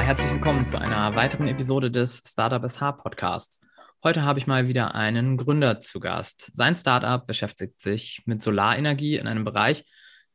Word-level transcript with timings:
herzlich 0.00 0.30
willkommen 0.30 0.66
zu 0.66 0.80
einer 0.80 1.16
weiteren 1.16 1.48
Episode 1.48 1.90
des 1.90 2.22
Startup 2.24 2.62
SH 2.66 2.92
Podcasts. 2.92 3.60
Heute 4.04 4.22
habe 4.22 4.38
ich 4.38 4.46
mal 4.46 4.68
wieder 4.68 4.94
einen 4.94 5.36
Gründer 5.36 5.80
zu 5.80 5.98
Gast. 5.98 6.50
Sein 6.54 6.76
Startup 6.76 7.26
beschäftigt 7.26 7.80
sich 7.80 8.22
mit 8.24 8.40
Solarenergie 8.40 9.16
in 9.16 9.26
einem 9.26 9.44
Bereich, 9.44 9.84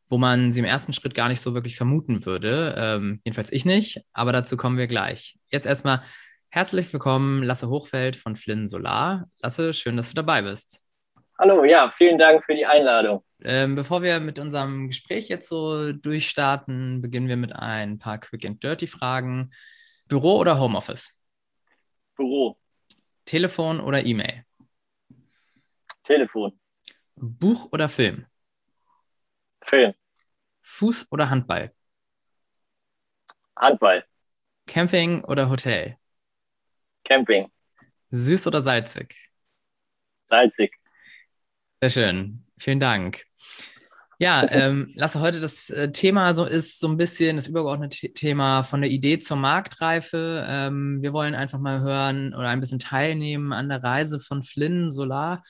wo 0.10 0.18
man 0.18 0.52
sie 0.52 0.60
im 0.60 0.66
ersten 0.66 0.92
Schritt 0.92 1.16
gar 1.16 1.30
nicht 1.30 1.40
so 1.40 1.54
wirklich 1.54 1.78
vermuten 1.78 2.26
würde. 2.26 2.76
Ähm, 2.78 3.22
jedenfalls 3.24 3.52
ich 3.52 3.66
nicht, 3.66 4.02
aber 4.12 4.34
dazu 4.34 4.58
kommen 4.58 4.78
wir 4.78 4.88
gleich. 4.88 5.40
Jetzt 5.50 5.66
erstmal 5.66 6.04
herzlich 6.50 6.92
willkommen, 6.92 7.42
Lasse 7.42 7.70
Hochfeld 7.70 8.18
von 8.18 8.36
Flynn 8.36 8.68
Solar. 8.68 9.30
Lasse, 9.42 9.74
schön, 9.74 9.98
dass 9.98 10.10
du 10.10 10.16
dabei 10.16 10.42
bist. 10.42 10.84
Hallo, 11.40 11.66
ja, 11.66 11.92
vielen 11.98 12.18
Dank 12.18 12.46
für 12.46 12.56
die 12.56 12.66
Einladung. 12.66 13.24
Ähm, 13.44 13.76
bevor 13.76 14.04
wir 14.04 14.20
mit 14.20 14.40
unserem 14.40 14.88
Gespräch 14.88 15.30
jetzt 15.30 15.50
so 15.50 15.92
durchstarten, 15.92 17.02
beginnen 17.02 17.28
wir 17.28 17.38
mit 17.38 17.54
ein 17.54 17.98
paar 17.98 18.20
Quick 18.20 18.46
and 18.46 18.64
Dirty 18.64 18.88
Fragen. 18.88 19.52
Büro 20.08 20.38
oder 20.38 20.60
Homeoffice? 20.60 21.10
Büro. 22.16 22.58
Telefon 23.26 23.80
oder 23.80 24.06
E-Mail? 24.06 24.46
Telefon. 26.04 26.54
Buch 27.16 27.70
oder 27.72 27.90
Film? 27.90 28.28
Film. 29.66 29.94
Fuß 30.62 31.12
oder 31.12 31.30
Handball? 31.30 31.74
Handball. 33.58 34.04
Camping 34.68 35.24
oder 35.24 35.50
Hotel? 35.50 35.98
Camping. 37.06 37.50
Süß 38.12 38.48
oder 38.48 38.62
salzig? 38.62 39.16
Salzig. 40.24 40.83
Sehr 41.84 41.90
schön. 41.90 42.46
Vielen 42.58 42.80
Dank. 42.80 43.26
Ja, 44.18 44.48
ähm, 44.50 44.94
Lasse, 44.96 45.20
heute 45.20 45.42
das 45.42 45.70
äh, 45.70 45.92
Thema 45.92 46.34
so 46.34 46.46
ist 46.46 46.80
so 46.80 46.88
ein 46.88 46.96
bisschen 46.96 47.36
das 47.36 47.48
übergeordnete 47.48 48.14
Thema 48.14 48.64
von 48.64 48.80
der 48.80 48.90
Idee 48.90 49.20
zur 49.20 49.36
Marktreife. 49.36 50.46
Ähm, 50.48 51.00
wir 51.02 51.12
wollen 51.12 51.36
einfach 51.36 51.60
mal 51.60 51.82
hören 51.82 52.34
oder 52.34 52.48
ein 52.48 52.62
bisschen 52.62 52.80
teilnehmen 52.80 53.52
an 53.52 53.68
der 53.68 53.84
Reise 53.84 54.22
von 54.22 54.44
Flynn 54.44 54.92
Solar. 54.92 55.44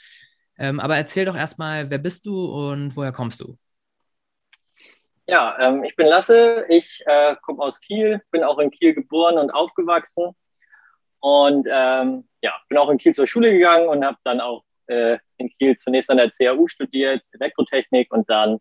Ähm, 0.57 0.79
aber 0.79 0.97
erzähl 0.97 1.25
doch 1.25 1.35
erstmal, 1.35 1.91
wer 1.91 1.99
bist 1.99 2.25
du 2.25 2.45
und 2.45 2.97
woher 2.97 3.11
kommst 3.11 3.39
du? 3.39 3.55
Ja, 5.27 5.55
ähm, 5.59 5.83
ich 5.83 5.95
bin 5.95 6.07
Lasse, 6.07 6.65
ich 6.67 7.03
äh, 7.05 7.35
komme 7.43 7.61
aus 7.61 7.79
Kiel, 7.79 8.23
bin 8.31 8.43
auch 8.43 8.57
in 8.57 8.71
Kiel 8.71 8.95
geboren 8.95 9.37
und 9.37 9.51
aufgewachsen 9.51 10.35
und 11.19 11.67
ähm, 11.69 12.27
ja, 12.41 12.53
bin 12.69 12.79
auch 12.79 12.89
in 12.89 12.97
Kiel 12.97 13.13
zur 13.13 13.27
Schule 13.27 13.51
gegangen 13.51 13.87
und 13.87 14.03
habe 14.03 14.17
dann 14.23 14.41
auch 14.41 14.63
äh, 14.87 15.19
in 15.43 15.49
Kiel 15.49 15.77
zunächst 15.77 16.09
an 16.09 16.17
der 16.17 16.31
CAU 16.31 16.67
studiert, 16.67 17.21
Elektrotechnik 17.31 18.11
und 18.11 18.29
dann 18.29 18.59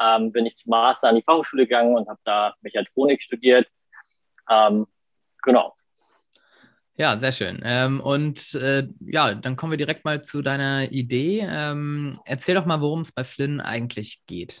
ähm, 0.00 0.32
bin 0.32 0.46
ich 0.46 0.56
zum 0.56 0.70
Master 0.70 1.08
an 1.08 1.16
die 1.16 1.22
Fachhochschule 1.22 1.64
gegangen 1.64 1.96
und 1.96 2.08
habe 2.08 2.20
da 2.24 2.54
Mechatronik 2.60 3.22
studiert. 3.22 3.66
Ähm, 4.48 4.86
genau. 5.42 5.74
Ja, 6.94 7.16
sehr 7.16 7.32
schön. 7.32 7.60
Ähm, 7.64 8.00
und 8.00 8.54
äh, 8.54 8.88
ja, 9.00 9.34
dann 9.34 9.56
kommen 9.56 9.70
wir 9.70 9.76
direkt 9.76 10.04
mal 10.04 10.20
zu 10.20 10.42
deiner 10.42 10.90
Idee. 10.90 11.46
Ähm, 11.48 12.18
erzähl 12.24 12.56
doch 12.56 12.66
mal, 12.66 12.80
worum 12.80 13.02
es 13.02 13.12
bei 13.12 13.22
Flynn 13.22 13.60
eigentlich 13.60 14.22
geht. 14.26 14.60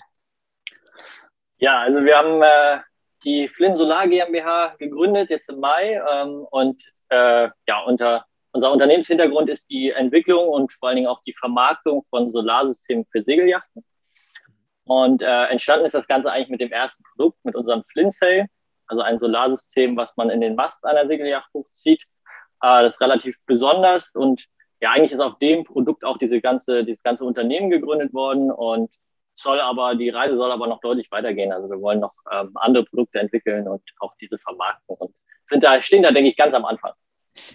Ja, 1.58 1.80
also 1.80 2.04
wir 2.04 2.16
haben 2.16 2.40
äh, 2.42 2.80
die 3.24 3.48
Flynn 3.48 3.76
Solar 3.76 4.06
GmbH 4.06 4.76
gegründet 4.78 5.30
jetzt 5.30 5.48
im 5.48 5.58
Mai 5.58 6.00
ähm, 6.12 6.46
und 6.50 6.80
äh, 7.08 7.48
ja, 7.66 7.80
unter 7.84 8.24
unser 8.52 8.72
Unternehmenshintergrund 8.72 9.50
ist 9.50 9.68
die 9.70 9.90
Entwicklung 9.90 10.48
und 10.48 10.72
vor 10.72 10.88
allen 10.88 10.96
Dingen 10.96 11.08
auch 11.08 11.22
die 11.22 11.34
Vermarktung 11.34 12.04
von 12.10 12.30
Solarsystemen 12.30 13.06
für 13.10 13.22
Segelyachten. 13.22 13.84
Und 14.84 15.22
äh, 15.22 15.44
entstanden 15.46 15.84
ist 15.84 15.94
das 15.94 16.08
Ganze 16.08 16.32
eigentlich 16.32 16.48
mit 16.48 16.60
dem 16.60 16.72
ersten 16.72 17.02
Produkt, 17.02 17.38
mit 17.44 17.54
unserem 17.54 17.84
Flynn 17.92 18.10
Sail, 18.10 18.46
also 18.86 19.02
ein 19.02 19.18
Solarsystem, 19.18 19.96
was 19.96 20.16
man 20.16 20.30
in 20.30 20.40
den 20.40 20.54
Mast 20.54 20.84
einer 20.84 21.06
Segelyacht 21.06 21.52
hochzieht. 21.52 22.02
Äh, 22.62 22.82
das 22.82 22.94
ist 22.94 23.00
relativ 23.00 23.36
besonders 23.46 24.10
und 24.14 24.46
ja, 24.80 24.92
eigentlich 24.92 25.12
ist 25.12 25.20
auf 25.20 25.38
dem 25.38 25.64
Produkt 25.64 26.04
auch 26.04 26.18
diese 26.18 26.40
ganze, 26.40 26.84
dieses 26.84 27.02
ganze 27.02 27.24
Unternehmen 27.24 27.68
gegründet 27.68 28.14
worden 28.14 28.50
und 28.50 28.94
soll 29.32 29.60
aber, 29.60 29.94
die 29.94 30.08
Reise 30.08 30.36
soll 30.36 30.50
aber 30.50 30.66
noch 30.66 30.80
deutlich 30.80 31.10
weitergehen. 31.10 31.52
Also 31.52 31.68
wir 31.68 31.80
wollen 31.80 32.00
noch 32.00 32.14
ähm, 32.32 32.52
andere 32.54 32.84
Produkte 32.84 33.18
entwickeln 33.18 33.68
und 33.68 33.82
auch 34.00 34.14
diese 34.20 34.38
vermarkten 34.38 34.96
und 34.96 35.14
sind 35.46 35.64
da, 35.64 35.80
stehen 35.82 36.02
da, 36.02 36.12
denke 36.12 36.30
ich, 36.30 36.36
ganz 36.36 36.54
am 36.54 36.64
Anfang. 36.64 36.92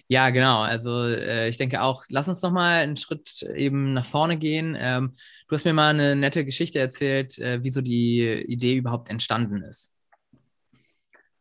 Ja, 0.08 0.30
genau. 0.30 0.62
Also 0.62 1.08
äh, 1.08 1.50
ich 1.50 1.58
denke 1.58 1.82
auch, 1.82 2.04
lass 2.10 2.28
uns 2.28 2.42
noch 2.42 2.52
mal 2.52 2.82
einen 2.82 2.98
Schritt 2.98 3.42
eben 3.56 3.94
nach 3.94 4.06
vorne 4.06 4.38
gehen. 4.38 4.78
Ähm, 4.80 5.14
du 5.48 5.56
hast 5.56 5.66
mir 5.66 5.74
mal 5.74 5.90
eine 5.90 6.16
nette 6.16 6.46
Geschichte 6.46 6.80
erzählt, 6.80 7.38
äh, 7.40 7.60
wieso 7.62 7.82
die 7.82 8.44
Idee 8.48 8.76
überhaupt 8.76 9.10
entstanden 9.10 9.62
ist. 9.64 9.94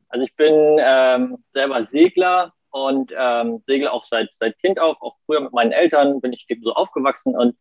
Also 0.09 0.27
ich 0.27 0.35
bin 0.37 0.79
ähm, 0.79 1.39
selber 1.49 1.83
Segler 1.85 2.53
und 2.71 3.13
ähm, 3.17 3.63
segle 3.67 3.91
auch 3.91 4.05
seit, 4.05 4.29
seit 4.35 4.59
Kind 4.59 4.79
auf. 4.79 5.01
Auch 5.01 5.17
früher 5.25 5.41
mit 5.41 5.53
meinen 5.53 5.73
Eltern 5.73 6.21
bin 6.21 6.33
ich 6.33 6.45
eben 6.49 6.63
so 6.63 6.75
aufgewachsen 6.75 7.35
und 7.35 7.57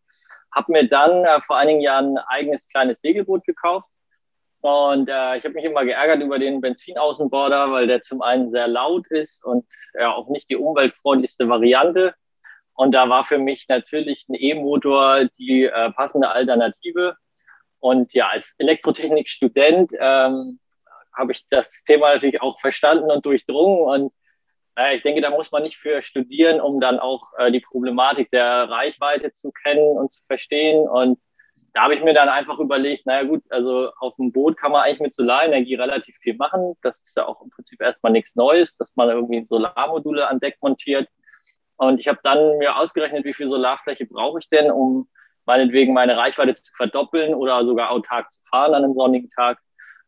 habe 0.54 0.72
mir 0.72 0.88
dann 0.88 1.24
äh, 1.24 1.40
vor 1.48 1.58
einigen 1.58 1.82
Jahren 1.82 2.18
ein 2.18 2.24
eigenes 2.28 2.68
kleines 2.68 3.00
Segelboot 3.02 3.46
gekauft. 3.46 3.90
Und 4.62 5.10
äh, 5.10 5.38
ich 5.38 5.44
habe 5.44 5.56
mich 5.56 5.66
immer 5.66 5.84
geärgert 5.86 6.22
über 6.22 6.38
den 6.38 6.62
Benzinaußenborder, 6.62 7.72
weil 7.72 7.88
der 7.88 8.04
zum 8.04 8.22
einen 8.22 8.52
sehr 8.52 8.68
laut 8.68 9.08
ist 9.08 9.44
und 9.44 9.66
ja 9.94 10.14
auch 10.14 10.30
nicht 10.30 10.50
die 10.50 10.56
umweltfreundlichste 10.56 11.50
Variante. 11.50 12.14
Und 12.74 12.94
da 12.94 13.10
war 13.10 13.26
für 13.26 13.40
mich 13.40 13.68
natürlich 13.68 14.26
ein 14.30 14.36
E-Motor 14.36 15.26
die 15.38 15.66
äh, 15.66 15.92
passende 15.92 16.30
Alternative. 16.30 17.16
Und 17.80 18.14
ja, 18.14 18.28
als 18.30 18.54
Elektrotechnikstudent 18.60 19.94
ähm, 20.00 20.60
habe 21.14 21.32
ich 21.32 21.46
das 21.50 21.84
Thema 21.84 22.14
natürlich 22.14 22.42
auch 22.42 22.60
verstanden 22.60 23.10
und 23.10 23.26
durchdrungen. 23.26 23.82
Und 23.82 24.14
naja, 24.76 24.96
ich 24.96 25.02
denke, 25.02 25.22
da 25.22 25.32
muss 25.32 25.52
man 25.52 25.64
nicht 25.64 25.78
für 25.78 26.04
studieren, 26.04 26.62
um 26.62 26.80
dann 26.80 27.00
auch 27.00 27.34
äh, 27.40 27.52
die 27.52 27.60
Problematik 27.60 28.30
der 28.30 28.70
Reichweite 28.70 29.34
zu 29.34 29.52
kennen 29.52 29.98
und 29.98 30.12
zu 30.12 30.24
verstehen. 30.26 30.88
Und 30.88 31.20
da 31.74 31.84
habe 31.84 31.96
ich 31.96 32.04
mir 32.04 32.14
dann 32.14 32.30
einfach 32.30 32.60
überlegt, 32.60 33.06
naja 33.06 33.24
gut, 33.24 33.44
also 33.50 33.92
auf 34.00 34.16
dem 34.18 34.32
Boot 34.32 34.58
kann 34.58 34.72
man 34.72 34.84
eigentlich 34.84 35.00
mit 35.00 35.14
Solarenergie 35.14 35.76
relativ 35.76 36.16
viel 36.18 36.36
machen. 36.36 36.76
Das 36.82 37.00
ist 37.00 37.16
ja 37.16 37.26
auch 37.26 37.42
im 37.42 37.50
Prinzip 37.50 37.82
erstmal 37.82 38.12
nichts 38.12 38.36
Neues, 38.36 38.76
dass 38.78 38.94
man 38.96 39.10
irgendwie 39.10 39.46
Solarmodule 39.46 40.28
an 40.28 40.40
Deck 40.40 40.58
montiert. 40.62 41.08
Und 41.78 42.00
ich 42.00 42.08
habe 42.08 42.20
dann 42.24 42.58
mir 42.58 42.78
ausgerechnet, 42.78 43.24
wie 43.26 43.34
viel 43.34 43.48
Solarfläche 43.48 44.06
brauche 44.06 44.40
ich 44.40 44.50
denn, 44.50 44.70
um 44.70 45.10
meinetwegen 45.46 45.94
meine 45.94 46.18
Reichweite 46.18 46.56
zu 46.56 46.74
verdoppeln 46.76 47.34
oder 47.34 47.66
sogar 47.66 47.92
autark 47.92 48.32
zu 48.32 48.42
fahren 48.50 48.74
an 48.74 48.84
einem 48.84 48.94
sonnigen 48.94 49.30
Tag. 49.30 49.60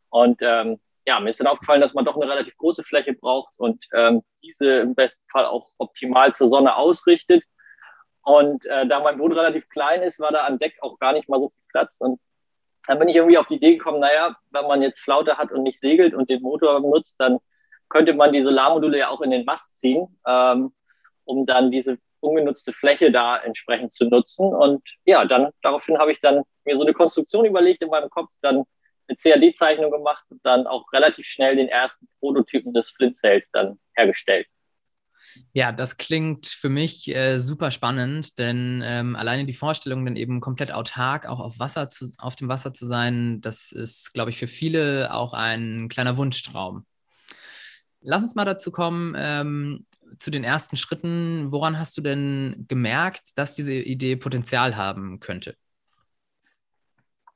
Und 0.09 0.39
ähm, 0.41 0.79
ja, 1.05 1.19
mir 1.19 1.29
ist 1.29 1.39
dann 1.39 1.47
aufgefallen, 1.47 1.81
dass 1.81 1.93
man 1.93 2.05
doch 2.05 2.15
eine 2.15 2.29
relativ 2.29 2.55
große 2.57 2.83
Fläche 2.83 3.13
braucht 3.13 3.53
und 3.57 3.85
ähm, 3.93 4.21
diese 4.41 4.79
im 4.81 4.95
besten 4.95 5.23
Fall 5.31 5.45
auch 5.45 5.69
optimal 5.77 6.33
zur 6.33 6.49
Sonne 6.49 6.75
ausrichtet. 6.75 7.43
Und 8.23 8.65
äh, 8.65 8.87
da 8.87 8.99
mein 9.01 9.17
Boot 9.17 9.35
relativ 9.35 9.67
klein 9.69 10.01
ist, 10.01 10.19
war 10.19 10.31
da 10.31 10.45
an 10.45 10.59
Deck 10.59 10.75
auch 10.81 10.97
gar 10.99 11.13
nicht 11.13 11.27
mal 11.29 11.39
so 11.39 11.49
viel 11.49 11.63
Platz. 11.69 11.99
Und 11.99 12.19
dann 12.87 12.99
bin 12.99 13.09
ich 13.09 13.15
irgendwie 13.15 13.37
auf 13.37 13.47
die 13.47 13.55
Idee 13.55 13.77
gekommen, 13.77 13.99
naja, 13.99 14.35
wenn 14.51 14.67
man 14.67 14.81
jetzt 14.81 15.01
Flaute 15.01 15.37
hat 15.37 15.51
und 15.51 15.63
nicht 15.63 15.79
segelt 15.79 16.13
und 16.13 16.29
den 16.29 16.41
Motor 16.41 16.81
benutzt, 16.81 17.15
dann 17.19 17.39
könnte 17.89 18.13
man 18.13 18.33
die 18.33 18.43
Solarmodule 18.43 18.97
ja 18.97 19.09
auch 19.09 19.21
in 19.21 19.31
den 19.31 19.45
Mast 19.45 19.75
ziehen, 19.75 20.07
ähm, 20.25 20.73
um 21.25 21.45
dann 21.45 21.71
diese 21.71 21.97
ungenutzte 22.21 22.73
Fläche 22.73 23.11
da 23.11 23.37
entsprechend 23.37 23.93
zu 23.93 24.05
nutzen. 24.05 24.53
Und 24.53 24.81
ja, 25.05 25.25
dann 25.25 25.51
daraufhin 25.61 25.97
habe 25.97 26.11
ich 26.11 26.21
dann 26.21 26.43
mir 26.65 26.77
so 26.77 26.83
eine 26.83 26.93
Konstruktion 26.93 27.45
überlegt 27.45 27.83
in 27.83 27.89
meinem 27.89 28.09
Kopf, 28.09 28.29
dann 28.41 28.63
eine 29.07 29.17
CAD-Zeichnung 29.17 29.91
gemacht 29.91 30.23
und 30.29 30.39
dann 30.45 30.65
auch 30.65 30.91
relativ 30.93 31.25
schnell 31.25 31.57
den 31.57 31.67
ersten 31.67 32.07
Prototypen 32.19 32.73
des 32.73 32.91
Flint 32.91 33.17
Cells 33.17 33.51
dann 33.51 33.79
hergestellt. 33.95 34.47
Ja, 35.53 35.71
das 35.71 35.97
klingt 35.97 36.47
für 36.47 36.69
mich 36.69 37.13
äh, 37.15 37.39
super 37.39 37.71
spannend, 37.71 38.37
denn 38.39 38.83
ähm, 38.85 39.15
alleine 39.15 39.45
die 39.45 39.53
Vorstellung, 39.53 40.05
dann 40.05 40.15
eben 40.15 40.41
komplett 40.41 40.71
autark 40.71 41.27
auch 41.27 41.39
auf 41.39 41.59
Wasser 41.59 41.89
zu, 41.89 42.11
auf 42.17 42.35
dem 42.35 42.47
Wasser 42.47 42.73
zu 42.73 42.85
sein, 42.85 43.41
das 43.41 43.71
ist, 43.71 44.13
glaube 44.13 44.29
ich, 44.31 44.37
für 44.37 44.47
viele 44.47 45.13
auch 45.13 45.33
ein 45.33 45.89
kleiner 45.89 46.17
Wunschtraum. 46.17 46.85
Lass 48.01 48.23
uns 48.23 48.35
mal 48.35 48.45
dazu 48.45 48.71
kommen, 48.71 49.15
ähm, 49.17 49.85
zu 50.19 50.29
den 50.29 50.43
ersten 50.43 50.77
Schritten. 50.77 51.51
Woran 51.51 51.79
hast 51.79 51.97
du 51.97 52.01
denn 52.01 52.65
gemerkt, 52.67 53.37
dass 53.37 53.55
diese 53.55 53.73
Idee 53.73 54.15
Potenzial 54.15 54.75
haben 54.75 55.19
könnte? 55.19 55.55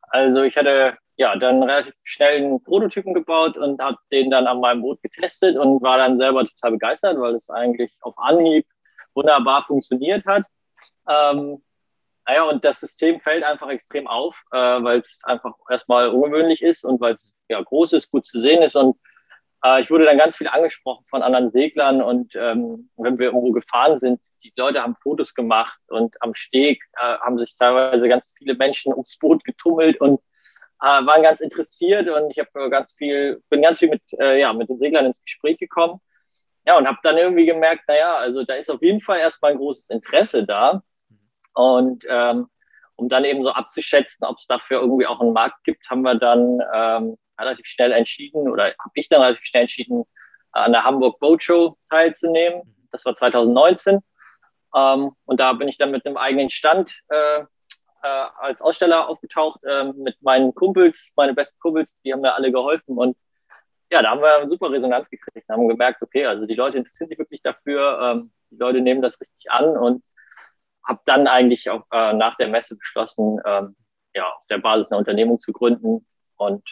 Also 0.01 0.43
ich 0.43 0.55
hatte 0.55 0.97
ja 1.17 1.35
dann 1.35 1.63
relativ 1.63 1.93
schnell 2.03 2.37
einen 2.37 2.63
Prototypen 2.63 3.13
gebaut 3.13 3.57
und 3.57 3.81
habe 3.81 3.97
den 4.11 4.29
dann 4.29 4.47
an 4.47 4.59
meinem 4.59 4.81
Boot 4.81 5.01
getestet 5.01 5.57
und 5.57 5.81
war 5.81 5.97
dann 5.97 6.19
selber 6.19 6.45
total 6.45 6.71
begeistert, 6.71 7.19
weil 7.19 7.35
es 7.35 7.49
eigentlich 7.49 7.91
auf 8.01 8.17
Anhieb 8.17 8.65
wunderbar 9.15 9.65
funktioniert 9.65 10.25
hat. 10.25 10.45
Ähm, 11.09 11.63
naja, 12.27 12.43
und 12.43 12.63
das 12.63 12.81
System 12.81 13.19
fällt 13.21 13.43
einfach 13.43 13.69
extrem 13.69 14.05
auf, 14.05 14.43
äh, 14.51 14.57
weil 14.57 14.99
es 14.99 15.19
einfach 15.23 15.55
erstmal 15.69 16.09
ungewöhnlich 16.09 16.61
ist 16.61 16.83
und 16.83 17.01
weil 17.01 17.15
es 17.15 17.33
ja 17.49 17.61
groß 17.61 17.93
ist, 17.93 18.11
gut 18.11 18.25
zu 18.25 18.39
sehen 18.41 18.61
ist. 18.61 18.75
Und 18.75 18.97
äh, 19.63 19.81
ich 19.81 19.89
wurde 19.89 20.05
dann 20.05 20.17
ganz 20.17 20.37
viel 20.37 20.47
angesprochen 20.47 21.05
von 21.09 21.23
anderen 21.23 21.51
Seglern 21.51 22.01
und 22.01 22.35
ähm, 22.35 22.89
wenn 22.97 23.17
wir 23.17 23.27
irgendwo 23.27 23.51
gefahren 23.53 23.97
sind, 23.97 24.19
die 24.43 24.53
Leute 24.55 24.83
haben 24.83 24.95
Fotos 25.01 25.33
gemacht 25.33 25.79
und 25.87 26.21
am 26.21 26.35
Steg 26.35 26.83
äh, 27.01 27.17
haben 27.19 27.39
sich 27.39 27.55
teilweise 27.55 28.07
ganz 28.07 28.33
viele 28.37 28.55
Menschen 28.55 28.93
ums 28.93 29.17
Boot 29.17 29.43
getummelt 29.43 29.99
und 29.99 30.19
äh, 30.81 31.05
waren 31.05 31.23
ganz 31.23 31.41
interessiert 31.41 32.09
und 32.09 32.31
ich 32.31 32.39
habe 32.39 32.69
ganz 32.69 32.93
viel, 32.93 33.41
bin 33.49 33.61
ganz 33.61 33.79
viel 33.79 33.89
mit, 33.89 34.01
äh, 34.19 34.39
ja, 34.39 34.53
mit 34.53 34.69
den 34.69 34.77
Seglern 34.79 35.05
ins 35.05 35.23
Gespräch 35.23 35.57
gekommen. 35.57 35.99
ja, 36.65 36.77
und 36.77 36.87
habe 36.87 36.99
dann 37.03 37.17
irgendwie 37.17 37.45
gemerkt, 37.45 37.83
naja, 37.87 38.17
also 38.17 38.43
da 38.43 38.55
ist 38.55 38.69
auf 38.69 38.81
jeden 38.81 39.01
Fall 39.01 39.19
erstmal 39.19 39.51
ein 39.51 39.57
großes 39.57 39.89
Interesse 39.89 40.45
da. 40.45 40.83
Und 41.53 42.05
ähm, 42.09 42.47
um 42.97 43.09
dann 43.09 43.25
eben 43.25 43.43
so 43.43 43.51
abzuschätzen, 43.51 44.25
ob 44.27 44.37
es 44.37 44.47
dafür 44.47 44.81
irgendwie 44.81 45.07
auch 45.07 45.21
einen 45.21 45.33
Markt 45.33 45.63
gibt, 45.63 45.89
haben 45.89 46.01
wir 46.01 46.15
dann 46.15 46.61
ähm, 46.73 47.17
relativ 47.39 47.67
schnell 47.67 47.91
entschieden 47.91 48.49
oder 48.49 48.65
habe 48.65 48.91
ich 48.95 49.07
dann 49.07 49.21
relativ 49.21 49.45
schnell 49.45 49.61
entschieden, 49.61 50.03
an 50.51 50.71
der 50.71 50.83
Hamburg 50.83 51.19
Boat 51.19 51.43
Show 51.43 51.77
teilzunehmen. 51.89 52.61
Das 52.91 53.05
war 53.05 53.15
2019. 53.15 53.99
Ähm, 54.75 55.11
und 55.25 55.39
da 55.39 55.53
bin 55.53 55.67
ich 55.67 55.77
dann 55.77 55.91
mit 55.91 56.05
einem 56.05 56.17
eigenen 56.17 56.49
Stand 56.49 56.99
äh, 57.09 57.45
äh, 58.03 58.07
als 58.39 58.61
Aussteller 58.61 59.07
aufgetaucht, 59.07 59.63
äh, 59.63 59.85
mit 59.93 60.21
meinen 60.21 60.53
Kumpels, 60.53 61.11
meine 61.15 61.33
besten 61.33 61.59
Kumpels, 61.59 61.93
die 62.03 62.13
haben 62.13 62.21
mir 62.21 62.33
alle 62.33 62.51
geholfen. 62.51 62.97
Und 62.97 63.17
ja, 63.91 64.01
da 64.01 64.11
haben 64.11 64.21
wir 64.21 64.49
super 64.49 64.71
Resonanz 64.71 65.09
gekriegt, 65.09 65.47
haben 65.49 65.67
gemerkt, 65.67 66.01
okay, 66.01 66.25
also 66.25 66.45
die 66.45 66.55
Leute 66.55 66.77
interessieren 66.77 67.09
sich 67.09 67.17
wirklich 67.17 67.41
dafür, 67.41 67.99
ähm, 68.01 68.31
die 68.51 68.57
Leute 68.57 68.81
nehmen 68.81 69.01
das 69.01 69.19
richtig 69.19 69.49
an 69.49 69.77
und 69.77 70.03
habe 70.83 70.99
dann 71.05 71.27
eigentlich 71.27 71.69
auch 71.69 71.85
äh, 71.91 72.13
nach 72.13 72.35
der 72.37 72.47
Messe 72.47 72.75
beschlossen, 72.75 73.39
ähm, 73.45 73.75
ja, 74.13 74.27
auf 74.29 74.45
der 74.47 74.57
Basis 74.57 74.89
eine 74.89 74.97
Unternehmung 74.97 75.39
zu 75.39 75.51
gründen 75.51 76.05
und 76.37 76.63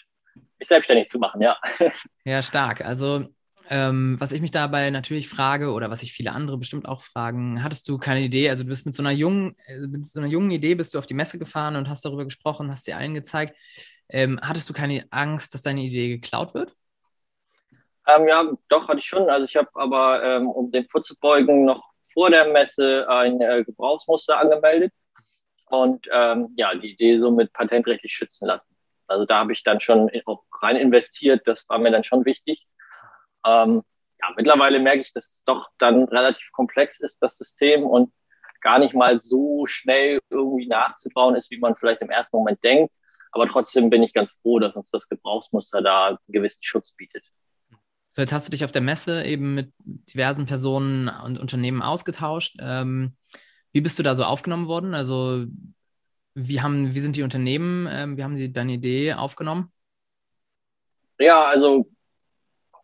mich 0.57 0.67
selbstständig 0.67 1.09
zu 1.09 1.19
machen, 1.19 1.41
ja. 1.41 1.57
Ja, 2.23 2.41
stark. 2.41 2.83
Also 2.83 3.25
ähm, 3.69 4.15
was 4.19 4.31
ich 4.31 4.41
mich 4.41 4.51
dabei 4.51 4.89
natürlich 4.89 5.27
frage 5.29 5.71
oder 5.71 5.89
was 5.89 6.01
sich 6.01 6.13
viele 6.13 6.31
andere 6.31 6.57
bestimmt 6.57 6.87
auch 6.87 7.01
fragen, 7.01 7.63
hattest 7.63 7.87
du 7.87 7.97
keine 7.97 8.21
Idee? 8.21 8.49
Also 8.49 8.63
du 8.63 8.69
bist 8.69 8.85
mit 8.85 8.95
so 8.95 9.01
einer 9.01 9.11
jungen, 9.11 9.55
äh, 9.65 9.79
mit 9.87 10.05
so 10.05 10.19
einer 10.19 10.29
jungen 10.29 10.51
Idee 10.51 10.75
bist 10.75 10.93
du 10.93 10.99
auf 10.99 11.05
die 11.05 11.13
Messe 11.13 11.39
gefahren 11.39 11.75
und 11.75 11.89
hast 11.89 12.05
darüber 12.05 12.25
gesprochen, 12.25 12.71
hast 12.71 12.87
dir 12.87 12.97
allen 12.97 13.13
gezeigt. 13.13 13.55
Ähm, 14.09 14.39
hattest 14.41 14.69
du 14.69 14.73
keine 14.73 15.05
Angst, 15.09 15.53
dass 15.53 15.61
deine 15.61 15.81
Idee 15.81 16.09
geklaut 16.09 16.53
wird? 16.53 16.75
Ähm, 18.07 18.27
ja, 18.27 18.51
doch 18.69 18.87
hatte 18.87 18.99
ich 18.99 19.05
schon. 19.05 19.29
Also 19.29 19.45
ich 19.45 19.55
habe 19.55 19.69
aber, 19.73 20.23
ähm, 20.23 20.47
um 20.47 20.71
dem 20.71 20.87
vorzubeugen, 20.87 21.65
noch 21.65 21.83
vor 22.13 22.29
der 22.29 22.51
Messe 22.51 23.07
ein 23.09 23.41
äh, 23.41 23.63
Gebrauchsmuster 23.63 24.37
angemeldet 24.39 24.93
und 25.67 26.07
ähm, 26.11 26.53
ja, 26.55 26.73
die 26.75 26.93
Idee 26.93 27.19
somit 27.19 27.51
patentrechtlich 27.51 28.13
schützen 28.13 28.45
lassen. 28.45 28.75
Also 29.07 29.25
da 29.25 29.39
habe 29.39 29.53
ich 29.53 29.63
dann 29.63 29.81
schon 29.81 30.09
auch 30.25 30.43
rein 30.61 30.75
investiert. 30.75 31.41
Das 31.45 31.67
war 31.67 31.79
mir 31.79 31.91
dann 31.91 32.03
schon 32.03 32.25
wichtig. 32.25 32.67
Ähm, 33.45 33.83
ja, 34.21 34.33
mittlerweile 34.35 34.79
merke 34.79 35.01
ich, 35.01 35.13
dass 35.13 35.25
es 35.25 35.43
doch 35.45 35.69
dann 35.77 36.05
relativ 36.05 36.51
komplex 36.51 36.99
ist, 36.99 37.17
das 37.21 37.37
System 37.37 37.83
und 37.83 38.11
gar 38.61 38.79
nicht 38.79 38.95
mal 38.95 39.21
so 39.21 39.67
schnell 39.67 40.19
irgendwie 40.29 40.67
nachzubauen 40.67 41.35
ist, 41.35 41.51
wie 41.51 41.59
man 41.59 41.75
vielleicht 41.75 42.01
im 42.01 42.09
ersten 42.09 42.35
Moment 42.35 42.63
denkt. 42.63 42.91
Aber 43.31 43.47
trotzdem 43.47 43.89
bin 43.89 44.01
ich 44.01 44.13
ganz 44.13 44.31
froh, 44.41 44.59
dass 44.59 44.75
uns 44.75 44.89
das 44.89 45.07
Gebrauchsmuster 45.07 45.81
da 45.81 46.07
einen 46.07 46.17
gewissen 46.27 46.63
Schutz 46.63 46.91
bietet. 46.93 47.23
Jetzt 48.17 48.31
hast 48.31 48.47
du 48.47 48.51
dich 48.51 48.63
auf 48.63 48.71
der 48.71 48.81
Messe 48.81 49.25
eben 49.25 49.55
mit 49.55 49.73
diversen 49.79 50.45
Personen 50.45 51.09
und 51.09 51.37
Unternehmen 51.37 51.81
ausgetauscht. 51.81 52.55
Ähm, 52.61 53.17
wie 53.73 53.81
bist 53.81 53.99
du 53.99 54.03
da 54.03 54.15
so 54.15 54.23
aufgenommen 54.23 54.67
worden? 54.67 54.95
Also 54.95 55.45
wie, 56.33 56.61
haben, 56.61 56.95
wie 56.95 56.99
sind 57.01 57.17
die 57.17 57.23
Unternehmen, 57.23 57.87
ähm, 57.91 58.17
wie 58.17 58.23
haben 58.23 58.37
sie 58.37 58.53
deine 58.53 58.73
Idee 58.73 59.13
aufgenommen? 59.13 59.71
Ja, 61.19 61.45
also 61.45 61.89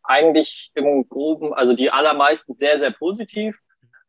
eigentlich 0.03 0.71
im 0.75 1.07
Groben, 1.07 1.53
also 1.53 1.73
die 1.73 1.91
allermeisten 1.91 2.55
sehr, 2.55 2.79
sehr 2.79 2.91
positiv. 2.91 3.57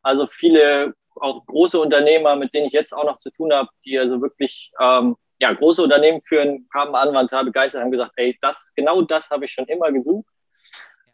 Also 0.01 0.27
viele 0.27 0.93
auch 1.15 1.45
große 1.45 1.79
Unternehmer, 1.79 2.35
mit 2.35 2.53
denen 2.53 2.67
ich 2.67 2.73
jetzt 2.73 2.93
auch 2.93 3.05
noch 3.05 3.17
zu 3.17 3.29
tun 3.31 3.53
habe, 3.53 3.69
die 3.85 3.97
also 3.99 4.21
wirklich 4.21 4.71
ähm, 4.79 5.15
ja, 5.39 5.53
große 5.53 5.83
Unternehmen 5.83 6.21
führen, 6.23 6.67
kamen 6.69 6.95
an, 6.95 7.13
waren 7.13 7.27
total 7.27 7.45
begeistert, 7.45 7.81
haben 7.81 7.91
gesagt, 7.91 8.13
ey, 8.15 8.37
das, 8.41 8.71
genau 8.75 9.01
das 9.01 9.29
habe 9.29 9.45
ich 9.45 9.51
schon 9.51 9.65
immer 9.65 9.91
gesucht. 9.91 10.27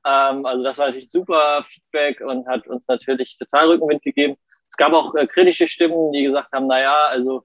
Ähm, 0.05 0.45
also 0.45 0.63
das 0.63 0.77
war 0.77 0.87
natürlich 0.87 1.11
super 1.11 1.65
Feedback 1.69 2.21
und 2.21 2.47
hat 2.47 2.67
uns 2.67 2.87
natürlich 2.87 3.37
total 3.37 3.69
Rückenwind 3.69 4.03
gegeben. 4.03 4.37
Es 4.69 4.77
gab 4.77 4.93
auch 4.93 5.15
äh, 5.15 5.27
kritische 5.27 5.67
Stimmen, 5.67 6.11
die 6.11 6.23
gesagt 6.23 6.51
haben, 6.53 6.67
naja, 6.67 7.07
also 7.07 7.43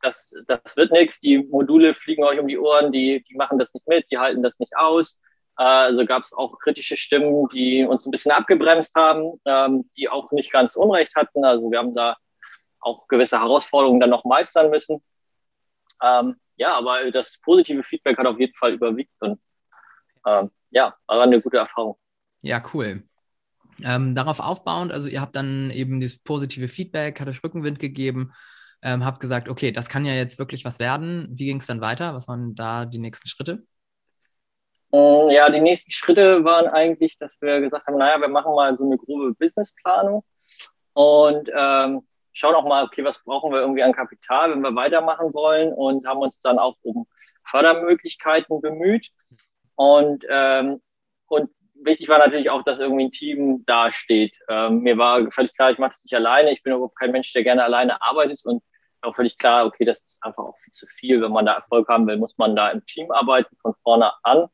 das, 0.00 0.34
das 0.46 0.76
wird 0.76 0.90
nichts, 0.90 1.20
die 1.20 1.38
Module 1.38 1.94
fliegen 1.94 2.24
euch 2.24 2.40
um 2.40 2.48
die 2.48 2.58
Ohren, 2.58 2.92
die, 2.92 3.22
die 3.28 3.36
machen 3.36 3.58
das 3.58 3.72
nicht 3.72 3.86
mit, 3.86 4.10
die 4.10 4.18
halten 4.18 4.42
das 4.42 4.58
nicht 4.58 4.76
aus. 4.76 5.18
Also 5.54 6.06
gab 6.06 6.22
es 6.22 6.32
auch 6.32 6.58
kritische 6.58 6.96
Stimmen, 6.96 7.48
die 7.52 7.84
uns 7.84 8.06
ein 8.06 8.10
bisschen 8.10 8.32
abgebremst 8.32 8.94
haben, 8.94 9.40
ähm, 9.44 9.90
die 9.96 10.08
auch 10.08 10.32
nicht 10.32 10.50
ganz 10.50 10.76
Unrecht 10.76 11.14
hatten. 11.14 11.44
Also 11.44 11.70
wir 11.70 11.78
haben 11.78 11.94
da 11.94 12.16
auch 12.80 13.06
gewisse 13.06 13.38
Herausforderungen 13.38 14.00
dann 14.00 14.10
noch 14.10 14.24
meistern 14.24 14.70
müssen. 14.70 15.02
Ähm, 16.02 16.36
ja, 16.56 16.74
aber 16.74 17.10
das 17.10 17.38
positive 17.44 17.82
Feedback 17.82 18.18
hat 18.18 18.26
auf 18.26 18.40
jeden 18.40 18.54
Fall 18.54 18.72
überwiegt 18.72 19.12
und 19.20 19.40
ähm, 20.26 20.50
ja, 20.70 20.94
war 21.06 21.22
eine 21.22 21.40
gute 21.40 21.58
Erfahrung. 21.58 21.96
Ja, 22.40 22.62
cool. 22.72 23.04
Darauf 23.78 24.38
aufbauend, 24.38 24.92
also 24.92 25.08
ihr 25.08 25.20
habt 25.20 25.34
dann 25.34 25.70
eben 25.70 25.98
dieses 25.98 26.22
positive 26.22 26.68
Feedback, 26.68 27.20
hat 27.20 27.28
euch 27.28 27.42
Rückenwind 27.42 27.78
gegeben, 27.78 28.32
habt 28.82 29.18
gesagt, 29.20 29.48
okay, 29.48 29.72
das 29.72 29.88
kann 29.88 30.04
ja 30.04 30.12
jetzt 30.12 30.38
wirklich 30.38 30.64
was 30.64 30.78
werden. 30.78 31.28
Wie 31.32 31.46
ging 31.46 31.58
es 31.58 31.66
dann 31.66 31.80
weiter? 31.80 32.14
Was 32.14 32.28
waren 32.28 32.54
da 32.54 32.84
die 32.84 32.98
nächsten 32.98 33.28
Schritte? 33.28 33.64
Mm, 34.92 35.30
ja, 35.30 35.50
die 35.50 35.60
nächsten 35.60 35.90
Schritte 35.90 36.44
waren 36.44 36.66
eigentlich, 36.66 37.16
dass 37.18 37.40
wir 37.40 37.60
gesagt 37.60 37.86
haben, 37.86 37.98
naja, 37.98 38.20
wir 38.20 38.28
machen 38.28 38.54
mal 38.54 38.76
so 38.76 38.84
eine 38.84 38.98
grobe 38.98 39.34
Businessplanung 39.34 40.22
und 40.92 41.50
ähm, 41.54 42.06
schauen 42.32 42.54
auch 42.54 42.64
mal, 42.64 42.84
okay, 42.84 43.04
was 43.04 43.22
brauchen 43.24 43.52
wir 43.52 43.60
irgendwie 43.60 43.82
an 43.82 43.94
Kapital, 43.94 44.50
wenn 44.50 44.60
wir 44.60 44.74
weitermachen 44.74 45.32
wollen 45.34 45.72
und 45.72 46.06
haben 46.06 46.20
uns 46.20 46.40
dann 46.40 46.58
auch 46.58 46.76
um 46.82 47.06
Fördermöglichkeiten 47.44 48.60
bemüht. 48.60 49.08
Und, 49.76 50.24
ähm, 50.28 50.80
und 51.26 51.50
wichtig 51.74 52.08
war 52.08 52.18
natürlich 52.18 52.50
auch, 52.50 52.62
dass 52.62 52.78
irgendwie 52.78 53.06
ein 53.06 53.10
Team 53.10 53.64
dasteht. 53.66 54.36
Ähm, 54.48 54.80
mir 54.80 54.98
war 54.98 55.30
völlig 55.32 55.54
klar, 55.54 55.70
ich 55.70 55.78
mache 55.78 55.92
das 55.92 56.04
nicht 56.04 56.14
alleine. 56.14 56.52
Ich 56.52 56.62
bin 56.62 56.72
überhaupt 56.72 56.98
kein 56.98 57.12
Mensch, 57.12 57.32
der 57.32 57.42
gerne 57.42 57.64
alleine 57.64 58.00
arbeitet 58.02 58.40
und 58.44 58.62
auch 59.00 59.16
völlig 59.16 59.36
klar, 59.36 59.66
okay, 59.66 59.84
das 59.84 60.00
ist 60.02 60.22
einfach 60.22 60.44
auch 60.44 60.56
viel 60.58 60.72
zu 60.72 60.86
viel. 60.86 61.20
Wenn 61.20 61.32
man 61.32 61.46
da 61.46 61.54
Erfolg 61.54 61.88
haben 61.88 62.06
will, 62.06 62.18
muss 62.18 62.38
man 62.38 62.54
da 62.54 62.70
im 62.70 62.84
Team 62.86 63.10
arbeiten 63.10 63.56
von 63.60 63.74
vorne 63.82 64.12
an. 64.22 64.46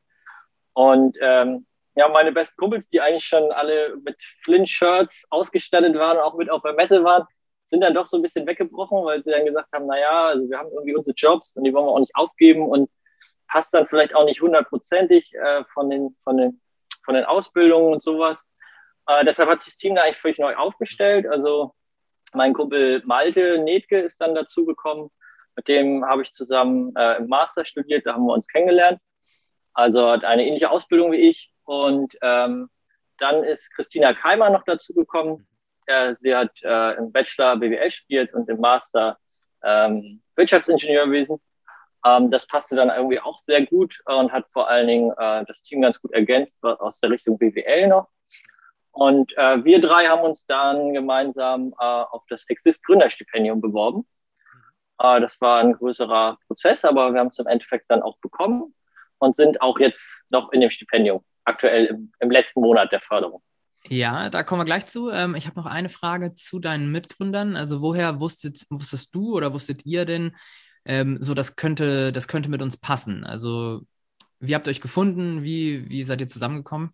Und 0.79 1.17
ähm, 1.19 1.65
ja, 1.95 2.07
meine 2.07 2.31
besten 2.31 2.55
Kumpels, 2.55 2.87
die 2.87 3.01
eigentlich 3.01 3.25
schon 3.25 3.51
alle 3.51 3.97
mit 3.97 4.15
Flint-Shirts 4.45 5.27
ausgestattet 5.29 5.93
waren 5.95 6.17
auch 6.19 6.35
mit 6.35 6.49
auf 6.49 6.61
der 6.61 6.71
Messe 6.71 7.03
waren, 7.03 7.25
sind 7.65 7.81
dann 7.81 7.93
doch 7.93 8.07
so 8.07 8.15
ein 8.17 8.21
bisschen 8.21 8.47
weggebrochen, 8.47 9.03
weil 9.03 9.21
sie 9.21 9.29
dann 9.29 9.45
gesagt 9.45 9.67
haben, 9.73 9.87
naja, 9.87 10.27
also 10.27 10.49
wir 10.49 10.57
haben 10.57 10.71
irgendwie 10.71 10.95
unsere 10.95 11.13
Jobs 11.13 11.53
und 11.57 11.65
die 11.65 11.73
wollen 11.73 11.85
wir 11.85 11.91
auch 11.91 11.99
nicht 11.99 12.15
aufgeben 12.15 12.69
und 12.69 12.89
passt 13.49 13.73
dann 13.73 13.87
vielleicht 13.87 14.15
auch 14.15 14.23
nicht 14.23 14.41
hundertprozentig 14.41 15.33
äh, 15.33 15.65
von, 15.73 15.89
den, 15.89 16.15
von, 16.23 16.37
den, 16.37 16.61
von 17.03 17.13
den 17.13 17.25
Ausbildungen 17.25 17.91
und 17.91 18.01
sowas. 18.01 18.41
Äh, 19.07 19.25
deshalb 19.25 19.49
hat 19.49 19.59
sich 19.59 19.73
das 19.73 19.79
Team 19.79 19.95
da 19.95 20.03
eigentlich 20.03 20.21
völlig 20.21 20.39
neu 20.39 20.55
aufgestellt. 20.55 21.27
Also 21.27 21.73
mein 22.31 22.53
Kumpel 22.53 23.01
Malte 23.03 23.57
Netke 23.57 23.99
ist 23.99 24.21
dann 24.21 24.33
dazugekommen. 24.33 25.09
Mit 25.57 25.67
dem 25.67 26.05
habe 26.05 26.21
ich 26.21 26.31
zusammen 26.31 26.95
äh, 26.95 27.17
im 27.17 27.27
Master 27.27 27.65
studiert, 27.65 28.05
da 28.05 28.13
haben 28.13 28.25
wir 28.25 28.33
uns 28.33 28.47
kennengelernt. 28.47 29.01
Also 29.73 30.09
hat 30.09 30.23
eine 30.23 30.45
ähnliche 30.45 30.69
Ausbildung 30.69 31.11
wie 31.11 31.29
ich. 31.29 31.51
Und 31.63 32.17
ähm, 32.21 32.69
dann 33.17 33.43
ist 33.43 33.71
Christina 33.75 34.13
Keimer 34.13 34.49
noch 34.49 34.63
dazu 34.63 34.93
gekommen. 34.93 35.47
Äh, 35.85 36.15
sie 36.21 36.35
hat 36.35 36.51
äh, 36.63 36.97
im 36.97 37.11
Bachelor 37.11 37.57
BWL 37.57 37.89
studiert 37.89 38.33
und 38.33 38.49
im 38.49 38.59
Master 38.59 39.17
ähm, 39.63 40.21
Wirtschaftsingenieurwesen. 40.35 41.39
Ähm, 42.05 42.31
das 42.31 42.47
passte 42.47 42.75
dann 42.75 42.89
irgendwie 42.89 43.19
auch 43.19 43.37
sehr 43.37 43.65
gut 43.65 43.99
und 44.05 44.31
hat 44.31 44.45
vor 44.51 44.69
allen 44.69 44.87
Dingen 44.87 45.11
äh, 45.11 45.45
das 45.45 45.61
Team 45.61 45.81
ganz 45.81 46.01
gut 46.01 46.11
ergänzt 46.13 46.57
aus 46.63 46.99
der 46.99 47.09
Richtung 47.09 47.37
BWL 47.37 47.87
noch. 47.87 48.07
Und 48.91 49.31
äh, 49.37 49.63
wir 49.63 49.79
drei 49.81 50.07
haben 50.07 50.23
uns 50.23 50.45
dann 50.45 50.93
gemeinsam 50.93 51.73
äh, 51.79 51.83
auf 51.83 52.23
das 52.29 52.47
Exist 52.49 52.83
Gründerstipendium 52.83 53.61
beworben. 53.61 54.07
Äh, 54.99 55.21
das 55.21 55.39
war 55.41 55.59
ein 55.59 55.73
größerer 55.73 56.37
Prozess, 56.47 56.85
aber 56.85 57.13
wir 57.13 57.19
haben 57.19 57.27
es 57.27 57.39
im 57.39 57.47
Endeffekt 57.47 57.85
dann 57.89 58.01
auch 58.01 58.17
bekommen 58.17 58.73
und 59.19 59.35
sind 59.35 59.61
auch 59.61 59.79
jetzt 59.79 60.21
noch 60.29 60.51
in 60.51 60.61
dem 60.61 60.71
Stipendium, 60.71 61.23
aktuell 61.45 61.85
im, 61.85 62.11
im 62.19 62.31
letzten 62.31 62.61
Monat 62.61 62.91
der 62.91 63.01
Förderung. 63.01 63.41
Ja, 63.87 64.29
da 64.29 64.43
kommen 64.43 64.61
wir 64.61 64.65
gleich 64.65 64.85
zu. 64.85 65.09
Ähm, 65.09 65.35
ich 65.35 65.45
habe 65.45 65.59
noch 65.59 65.65
eine 65.65 65.89
Frage 65.89 66.35
zu 66.35 66.59
deinen 66.59 66.91
Mitgründern. 66.91 67.55
Also 67.55 67.81
woher 67.81 68.19
wusstet, 68.19 68.65
wusstest 68.69 69.15
du 69.15 69.35
oder 69.35 69.53
wusstet 69.53 69.85
ihr 69.85 70.05
denn, 70.05 70.35
ähm, 70.85 71.17
so 71.21 71.33
das 71.33 71.55
könnte, 71.55 72.11
das 72.11 72.27
könnte 72.27 72.49
mit 72.49 72.61
uns 72.61 72.77
passen? 72.77 73.23
Also 73.23 73.81
wie 74.39 74.55
habt 74.55 74.67
ihr 74.67 74.71
euch 74.71 74.81
gefunden? 74.81 75.43
Wie, 75.43 75.89
wie 75.89 76.03
seid 76.03 76.21
ihr 76.21 76.27
zusammengekommen? 76.27 76.93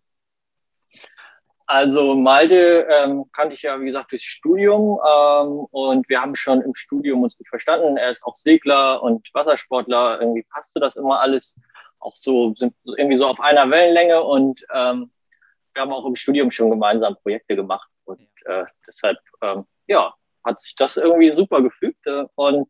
Also 1.68 2.14
Malte 2.14 2.86
ähm, 2.88 3.24
kannte 3.32 3.54
ich 3.54 3.62
ja, 3.62 3.80
wie 3.80 3.86
gesagt, 3.86 4.12
durchs 4.12 4.24
Studium 4.24 5.00
ähm, 5.04 5.66
und 5.72 6.08
wir 6.08 6.20
haben 6.22 6.36
schon 6.36 6.62
im 6.62 6.76
Studium 6.76 7.24
uns 7.24 7.36
gut 7.36 7.48
verstanden. 7.48 7.96
Er 7.96 8.10
ist 8.10 8.22
auch 8.22 8.36
Segler 8.36 9.02
und 9.02 9.28
Wassersportler. 9.34 10.20
Irgendwie 10.20 10.44
passte 10.44 10.78
das 10.78 10.94
immer 10.94 11.20
alles 11.20 11.56
auch 12.06 12.16
so, 12.16 12.54
sind 12.56 12.74
irgendwie 12.84 13.16
so 13.16 13.26
auf 13.26 13.40
einer 13.40 13.70
Wellenlänge 13.70 14.22
und 14.22 14.64
ähm, 14.72 15.10
wir 15.74 15.82
haben 15.82 15.92
auch 15.92 16.06
im 16.06 16.16
Studium 16.16 16.50
schon 16.50 16.70
gemeinsam 16.70 17.16
Projekte 17.16 17.56
gemacht 17.56 17.88
und 18.04 18.28
äh, 18.46 18.64
deshalb, 18.86 19.18
ähm, 19.42 19.66
ja, 19.86 20.14
hat 20.44 20.60
sich 20.60 20.74
das 20.76 20.96
irgendwie 20.96 21.32
super 21.32 21.60
gefügt 21.62 22.06
äh, 22.06 22.24
und 22.36 22.68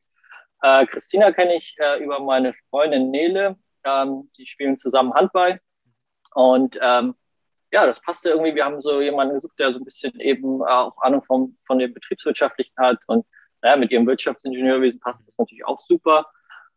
äh, 0.62 0.86
Christina 0.86 1.32
kenne 1.32 1.56
ich 1.56 1.76
äh, 1.78 2.02
über 2.02 2.20
meine 2.20 2.54
Freundin 2.70 3.10
Nele, 3.10 3.56
ähm, 3.84 4.30
die 4.36 4.46
spielen 4.46 4.78
zusammen 4.78 5.14
Handball 5.14 5.60
und 6.34 6.78
ähm, 6.80 7.14
ja, 7.72 7.86
das 7.86 8.00
passte 8.00 8.30
irgendwie. 8.30 8.54
Wir 8.54 8.64
haben 8.64 8.80
so 8.80 9.00
jemanden 9.00 9.34
gesucht, 9.34 9.58
der 9.58 9.72
so 9.72 9.78
ein 9.78 9.84
bisschen 9.84 10.18
eben 10.20 10.62
auch 10.62 10.96
Ahnung 11.02 11.22
vom, 11.24 11.56
von 11.66 11.78
dem 11.78 11.92
Betriebswirtschaftlichen 11.92 12.74
hat. 12.76 12.98
Und 13.06 13.26
naja, 13.62 13.76
mit 13.76 13.90
ihrem 13.90 14.06
Wirtschaftsingenieurwesen 14.06 15.00
passt 15.00 15.26
das 15.26 15.36
natürlich 15.38 15.64
auch 15.64 15.78
super. 15.80 16.26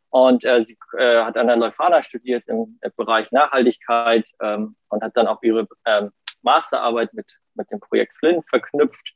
Und 0.09 0.43
äh, 0.43 0.65
sie 0.65 0.77
äh, 0.97 1.23
hat 1.23 1.37
an 1.37 1.47
der 1.47 1.57
Leuphana 1.57 2.01
studiert 2.01 2.43
im, 2.47 2.79
im 2.81 2.91
Bereich 2.95 3.31
Nachhaltigkeit 3.31 4.27
ähm, 4.41 4.75
und 4.89 5.03
hat 5.03 5.15
dann 5.15 5.27
auch 5.27 5.41
ihre 5.43 5.67
ähm, 5.85 6.11
Masterarbeit 6.41 7.13
mit, 7.13 7.27
mit 7.53 7.69
dem 7.71 7.79
Projekt 7.79 8.17
Flynn 8.17 8.41
verknüpft. 8.49 9.13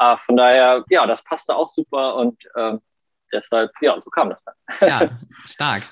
Äh, 0.00 0.16
von 0.26 0.36
daher, 0.36 0.84
ja, 0.88 1.06
das 1.06 1.22
passte 1.22 1.54
auch 1.54 1.68
super 1.68 2.16
und 2.16 2.42
ähm, 2.56 2.80
deshalb, 3.32 3.70
ja, 3.80 4.00
so 4.00 4.10
kam 4.10 4.30
das 4.30 4.42
dann. 4.44 4.88
Ja, 4.88 5.10
stark. 5.44 5.82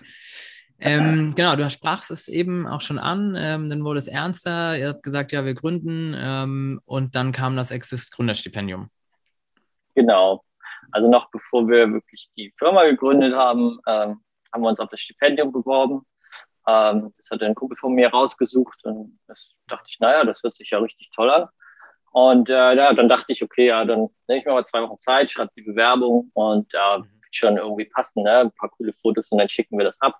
Ähm, 0.84 1.32
genau, 1.36 1.54
du 1.54 1.70
sprachst 1.70 2.10
es 2.10 2.26
eben 2.26 2.66
auch 2.66 2.80
schon 2.80 2.98
an, 2.98 3.36
ähm, 3.38 3.70
dann 3.70 3.84
wurde 3.84 4.00
es 4.00 4.08
ernster, 4.08 4.76
ihr 4.76 4.88
habt 4.88 5.04
gesagt, 5.04 5.30
ja, 5.30 5.44
wir 5.44 5.54
gründen 5.54 6.12
ähm, 6.18 6.80
und 6.84 7.14
dann 7.14 7.30
kam 7.30 7.54
das 7.54 7.70
Exist 7.70 8.12
Gründerstipendium. 8.12 8.90
Genau, 9.94 10.42
also 10.90 11.08
noch 11.08 11.30
bevor 11.30 11.68
wir 11.68 11.92
wirklich 11.92 12.30
die 12.36 12.52
Firma 12.58 12.82
gegründet 12.84 13.34
haben, 13.34 13.78
ähm, 13.86 14.22
haben 14.52 14.62
wir 14.62 14.68
uns 14.68 14.80
auf 14.80 14.90
das 14.90 15.00
Stipendium 15.00 15.52
beworben. 15.52 16.06
Ähm, 16.66 17.12
das 17.16 17.30
hat 17.30 17.42
ein 17.42 17.54
Kumpel 17.54 17.76
von 17.76 17.92
mir 17.92 18.08
rausgesucht 18.10 18.84
und 18.84 19.18
das 19.26 19.50
dachte 19.66 19.86
ich, 19.88 19.98
naja, 20.00 20.24
das 20.24 20.42
hört 20.42 20.54
sich 20.54 20.70
ja 20.70 20.78
richtig 20.78 21.10
toll 21.14 21.30
an. 21.30 21.48
Und 22.12 22.50
äh, 22.50 22.74
ja, 22.74 22.92
dann 22.92 23.08
dachte 23.08 23.32
ich, 23.32 23.42
okay, 23.42 23.68
ja, 23.68 23.84
dann 23.84 24.10
nehme 24.28 24.40
ich 24.40 24.44
mir 24.44 24.52
mal 24.52 24.66
zwei 24.66 24.82
Wochen 24.82 24.98
Zeit, 24.98 25.30
schreibe 25.30 25.50
die 25.56 25.62
Bewerbung 25.62 26.30
und 26.34 26.72
äh, 26.74 26.98
wird 26.98 27.34
schon 27.34 27.56
irgendwie 27.56 27.86
passen, 27.86 28.22
ne? 28.22 28.40
ein 28.40 28.52
paar 28.52 28.68
coole 28.70 28.92
Fotos 28.92 29.30
und 29.30 29.38
dann 29.38 29.48
schicken 29.48 29.78
wir 29.78 29.86
das 29.86 30.00
ab. 30.00 30.18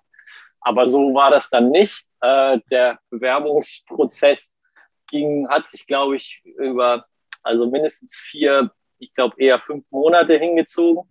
Aber 0.61 0.87
so 0.87 1.13
war 1.13 1.29
das 1.29 1.49
dann 1.49 1.69
nicht. 1.69 2.03
Äh, 2.21 2.59
der 2.71 2.99
Bewerbungsprozess 3.09 4.55
ging, 5.07 5.47
hat 5.49 5.67
sich, 5.67 5.85
glaube 5.85 6.15
ich, 6.15 6.41
über 6.43 7.05
also 7.43 7.69
mindestens 7.69 8.15
vier, 8.15 8.71
ich 8.97 9.13
glaube 9.13 9.35
eher 9.37 9.59
fünf 9.59 9.85
Monate 9.91 10.37
hingezogen. 10.37 11.03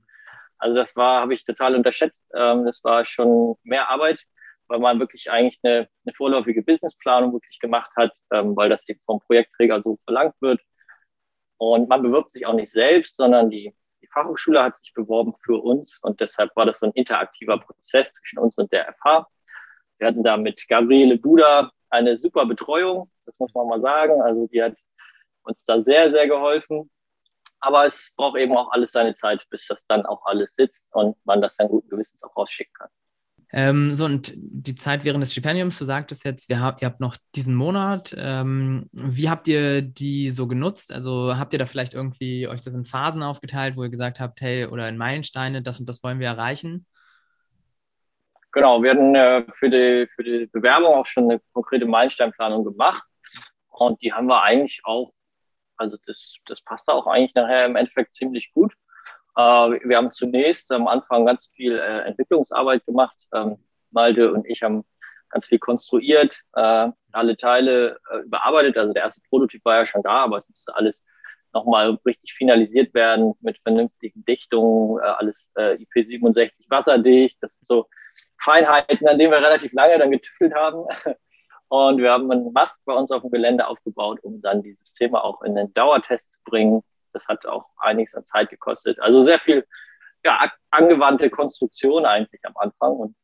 Also 0.62 0.76
das 0.76 0.94
war, 0.94 1.22
habe 1.22 1.34
ich 1.34 1.44
total 1.44 1.74
unterschätzt. 1.74 2.24
Ähm, 2.34 2.64
das 2.64 2.84
war 2.84 3.04
schon 3.04 3.56
mehr 3.64 3.88
Arbeit, 3.90 4.20
weil 4.68 4.78
man 4.78 5.00
wirklich 5.00 5.28
eigentlich 5.28 5.58
eine, 5.64 5.88
eine 6.06 6.14
vorläufige 6.14 6.62
Businessplanung 6.62 7.32
wirklich 7.32 7.58
gemacht 7.58 7.90
hat, 7.96 8.12
ähm, 8.32 8.56
weil 8.56 8.68
das 8.68 8.88
eben 8.88 9.00
vom 9.04 9.20
Projektträger 9.20 9.82
so 9.82 9.98
verlangt 10.04 10.34
wird. 10.40 10.60
Und 11.58 11.88
man 11.88 12.02
bewirbt 12.02 12.30
sich 12.30 12.46
auch 12.46 12.54
nicht 12.54 12.70
selbst, 12.70 13.16
sondern 13.16 13.50
die, 13.50 13.74
die 14.02 14.06
Fachhochschule 14.06 14.62
hat 14.62 14.76
sich 14.76 14.92
beworben 14.94 15.34
für 15.44 15.60
uns 15.60 15.98
und 16.00 16.20
deshalb 16.20 16.54
war 16.54 16.66
das 16.66 16.78
so 16.78 16.86
ein 16.86 16.92
interaktiver 16.92 17.58
Prozess 17.58 18.12
zwischen 18.12 18.38
uns 18.38 18.56
und 18.56 18.72
der 18.72 18.92
FH. 18.94 19.26
Wir 19.98 20.06
hatten 20.06 20.22
da 20.22 20.36
mit 20.36 20.68
Gabriele 20.68 21.18
Buda 21.18 21.72
eine 21.90 22.18
super 22.18 22.46
Betreuung, 22.46 23.10
das 23.26 23.36
muss 23.38 23.52
man 23.54 23.66
mal 23.66 23.80
sagen. 23.80 24.22
Also 24.22 24.46
die 24.46 24.62
hat 24.62 24.76
uns 25.42 25.64
da 25.64 25.82
sehr, 25.82 26.12
sehr 26.12 26.28
geholfen. 26.28 26.88
Aber 27.62 27.86
es 27.86 28.10
braucht 28.16 28.36
eben 28.36 28.56
auch 28.56 28.72
alles 28.72 28.92
seine 28.92 29.14
Zeit, 29.14 29.46
bis 29.48 29.66
das 29.68 29.86
dann 29.86 30.04
auch 30.04 30.24
alles 30.26 30.52
sitzt 30.54 30.88
und 30.92 31.16
man 31.24 31.40
das 31.40 31.56
dann 31.56 31.68
guten 31.68 31.88
Gewissens 31.88 32.22
auch 32.24 32.36
rausschicken 32.36 32.74
kann. 32.74 32.88
Ähm, 33.54 33.94
so, 33.94 34.06
und 34.06 34.32
die 34.34 34.74
Zeit 34.74 35.04
während 35.04 35.22
des 35.22 35.32
Stipendiums, 35.32 35.78
du 35.78 35.84
sagtest 35.84 36.24
jetzt, 36.24 36.48
wir 36.48 36.60
hab, 36.60 36.80
ihr 36.80 36.86
habt 36.86 37.00
noch 37.00 37.16
diesen 37.36 37.54
Monat. 37.54 38.14
Ähm, 38.18 38.88
wie 38.92 39.28
habt 39.28 39.46
ihr 39.46 39.82
die 39.82 40.30
so 40.30 40.48
genutzt? 40.48 40.90
Also 40.90 41.36
habt 41.36 41.52
ihr 41.52 41.58
da 41.58 41.66
vielleicht 41.66 41.94
irgendwie 41.94 42.48
euch 42.48 42.62
das 42.62 42.74
in 42.74 42.84
Phasen 42.84 43.22
aufgeteilt, 43.22 43.76
wo 43.76 43.84
ihr 43.84 43.90
gesagt 43.90 44.20
habt, 44.20 44.40
hey, 44.40 44.66
oder 44.66 44.88
in 44.88 44.96
Meilensteine, 44.96 45.62
das 45.62 45.78
und 45.78 45.88
das 45.88 46.02
wollen 46.02 46.18
wir 46.18 46.28
erreichen? 46.28 46.86
Genau, 48.52 48.82
wir 48.82 48.90
hatten 48.90 49.14
äh, 49.14 49.44
für, 49.54 49.70
die, 49.70 50.08
für 50.16 50.24
die 50.24 50.46
Bewerbung 50.46 50.94
auch 50.94 51.06
schon 51.06 51.30
eine 51.30 51.40
konkrete 51.52 51.86
Meilensteinplanung 51.86 52.64
gemacht. 52.64 53.04
Und 53.68 54.02
die 54.02 54.12
haben 54.12 54.26
wir 54.26 54.42
eigentlich 54.42 54.80
auch 54.84 55.12
also 55.76 55.96
das, 56.06 56.36
das 56.46 56.60
passte 56.62 56.92
auch 56.92 57.06
eigentlich 57.06 57.34
nachher 57.34 57.66
im 57.66 57.76
Endeffekt 57.76 58.14
ziemlich 58.14 58.52
gut. 58.52 58.72
Äh, 59.36 59.40
wir 59.84 59.96
haben 59.96 60.10
zunächst 60.10 60.70
am 60.72 60.88
Anfang 60.88 61.26
ganz 61.26 61.46
viel 61.54 61.78
äh, 61.78 62.00
Entwicklungsarbeit 62.00 62.84
gemacht. 62.86 63.16
Ähm, 63.32 63.58
Malte 63.90 64.32
und 64.32 64.46
ich 64.46 64.62
haben 64.62 64.84
ganz 65.28 65.46
viel 65.46 65.58
konstruiert, 65.58 66.40
äh, 66.54 66.88
alle 67.12 67.36
Teile 67.36 67.98
überarbeitet. 68.24 68.76
Also 68.76 68.92
der 68.92 69.02
erste 69.02 69.20
Prototyp 69.28 69.64
war 69.64 69.76
ja 69.76 69.86
schon 69.86 70.02
da, 70.02 70.24
aber 70.24 70.38
es 70.38 70.48
musste 70.48 70.74
alles 70.74 71.02
nochmal 71.52 71.98
richtig 72.06 72.32
finalisiert 72.34 72.94
werden 72.94 73.34
mit 73.40 73.58
vernünftigen 73.58 74.24
Dichtungen, 74.24 74.98
alles 75.00 75.50
äh, 75.56 75.76
IP67 75.76 76.50
wasserdicht. 76.68 77.38
Das 77.42 77.52
sind 77.52 77.66
so 77.66 77.88
Feinheiten, 78.38 79.06
an 79.06 79.18
denen 79.18 79.32
wir 79.32 79.38
relativ 79.38 79.72
lange 79.72 79.98
dann 79.98 80.10
getüftelt 80.10 80.54
haben. 80.54 80.86
Und 81.72 82.02
wir 82.02 82.12
haben 82.12 82.30
einen 82.30 82.52
Mast 82.52 82.84
bei 82.84 82.92
uns 82.92 83.10
auf 83.10 83.22
dem 83.22 83.30
Gelände 83.30 83.66
aufgebaut, 83.66 84.20
um 84.20 84.42
dann 84.42 84.62
dieses 84.62 84.92
Thema 84.92 85.24
auch 85.24 85.40
in 85.40 85.54
den 85.54 85.72
Dauertest 85.72 86.30
zu 86.30 86.38
bringen. 86.44 86.82
Das 87.14 87.26
hat 87.28 87.46
auch 87.46 87.64
einiges 87.78 88.14
an 88.14 88.26
Zeit 88.26 88.50
gekostet. 88.50 89.00
Also 89.00 89.22
sehr 89.22 89.38
viel 89.38 89.66
ja, 90.22 90.52
angewandte 90.70 91.30
Konstruktion 91.30 92.04
eigentlich 92.04 92.44
am 92.44 92.52
Anfang. 92.58 92.92
Und, 92.92 93.16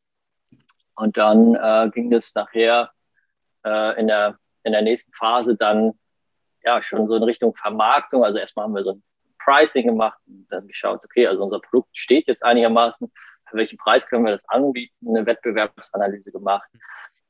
und 0.95 1.15
dann 1.15 1.53
äh, 1.53 1.91
ging 1.93 2.11
es 2.11 2.33
nachher 2.33 2.89
äh, 3.63 3.99
in, 3.99 4.07
der, 4.07 4.39
in 4.63 4.71
der 4.71 4.81
nächsten 4.81 5.13
Phase 5.13 5.55
dann 5.55 5.93
ja 6.63 6.81
schon 6.81 7.07
so 7.07 7.17
in 7.17 7.23
Richtung 7.23 7.53
Vermarktung. 7.53 8.23
Also 8.23 8.39
erstmal 8.39 8.65
haben 8.65 8.73
wir 8.73 8.83
so 8.83 8.93
ein 8.93 9.03
Pricing 9.37 9.85
gemacht 9.85 10.19
und 10.25 10.47
dann 10.49 10.67
geschaut, 10.67 11.05
okay, 11.05 11.27
also 11.27 11.43
unser 11.43 11.59
Produkt 11.59 11.95
steht 11.95 12.25
jetzt 12.25 12.41
einigermaßen. 12.41 13.11
Für 13.47 13.57
welchen 13.57 13.77
Preis 13.77 14.07
können 14.07 14.25
wir 14.25 14.31
das 14.31 14.49
anbieten? 14.49 15.07
Eine 15.07 15.27
Wettbewerbsanalyse 15.27 16.31
gemacht. 16.31 16.67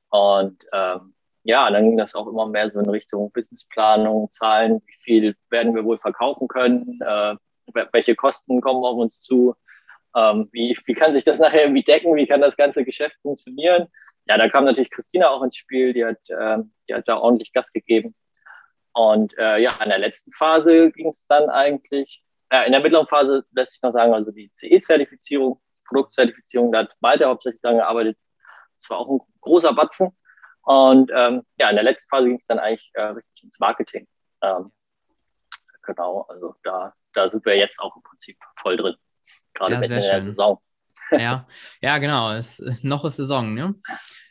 Und 0.09 0.65
ähm, 0.73 1.13
ja, 1.43 1.69
dann 1.71 1.85
ging 1.85 1.97
das 1.97 2.15
auch 2.15 2.27
immer 2.27 2.47
mehr 2.47 2.69
so 2.69 2.79
in 2.79 2.89
Richtung 2.89 3.31
Businessplanung, 3.31 4.31
Zahlen, 4.31 4.81
wie 4.85 5.03
viel 5.03 5.35
werden 5.49 5.75
wir 5.75 5.85
wohl 5.85 5.97
verkaufen 5.97 6.47
können, 6.47 6.99
äh, 7.01 7.35
welche 7.91 8.15
Kosten 8.15 8.61
kommen 8.61 8.83
auf 8.83 8.97
uns 8.97 9.21
zu, 9.21 9.55
ähm, 10.15 10.49
wie, 10.51 10.77
wie 10.85 10.93
kann 10.93 11.13
sich 11.13 11.23
das 11.23 11.39
nachher 11.39 11.63
irgendwie 11.63 11.83
decken, 11.83 12.15
wie 12.15 12.27
kann 12.27 12.41
das 12.41 12.57
ganze 12.57 12.83
Geschäft 12.83 13.15
funktionieren. 13.21 13.87
Ja, 14.25 14.37
da 14.37 14.49
kam 14.49 14.65
natürlich 14.65 14.91
Christina 14.91 15.29
auch 15.29 15.41
ins 15.41 15.55
Spiel, 15.55 15.93
die 15.93 16.05
hat, 16.05 16.17
äh, 16.29 16.57
die 16.87 16.93
hat 16.93 17.07
da 17.07 17.17
ordentlich 17.17 17.53
Gas 17.53 17.71
gegeben. 17.71 18.15
Und 18.93 19.37
äh, 19.37 19.59
ja, 19.59 19.71
in 19.83 19.89
der 19.89 19.99
letzten 19.99 20.31
Phase 20.33 20.91
ging 20.91 21.09
es 21.09 21.25
dann 21.27 21.49
eigentlich, 21.49 22.21
äh, 22.49 22.65
in 22.65 22.73
der 22.73 22.81
mittleren 22.81 23.07
Phase 23.07 23.45
lässt 23.51 23.73
sich 23.73 23.81
noch 23.81 23.93
sagen, 23.93 24.13
also 24.13 24.31
die 24.31 24.51
CE-Zertifizierung, 24.53 25.61
Produktzertifizierung, 25.85 26.71
da 26.71 26.79
hat 26.79 26.95
Malte 26.99 27.25
hauptsächlich 27.25 27.61
daran 27.61 27.77
gearbeitet, 27.77 28.17
das 28.79 28.89
war 28.89 29.00
auch 29.00 29.09
ein 29.09 29.19
großer 29.41 29.74
Batzen. 29.74 30.09
Und 30.63 31.12
ähm, 31.13 31.43
ja, 31.57 31.69
in 31.69 31.75
der 31.75 31.83
letzten 31.83 32.09
Phase 32.09 32.27
ging 32.27 32.39
es 32.39 32.48
dann 32.48 32.59
eigentlich 32.59 32.89
äh, 32.93 33.01
richtig 33.01 33.43
ins 33.43 33.59
Marketing. 33.59 34.07
Ähm, 34.41 34.71
genau, 35.83 36.21
also 36.29 36.55
da, 36.63 36.93
da 37.13 37.29
sind 37.29 37.45
wir 37.45 37.57
jetzt 37.57 37.79
auch 37.79 37.95
im 37.95 38.03
Prinzip 38.03 38.38
voll 38.57 38.77
drin. 38.77 38.95
Gerade 39.53 39.75
ja, 39.75 39.81
in 39.81 39.89
der 39.89 40.21
Saison. 40.21 40.62
Ja, 41.12 41.48
ja, 41.81 41.98
genau. 41.98 42.31
Es, 42.33 42.59
noch 42.83 43.03
ist 43.05 43.15
Saison, 43.15 43.53
ne? 43.53 43.75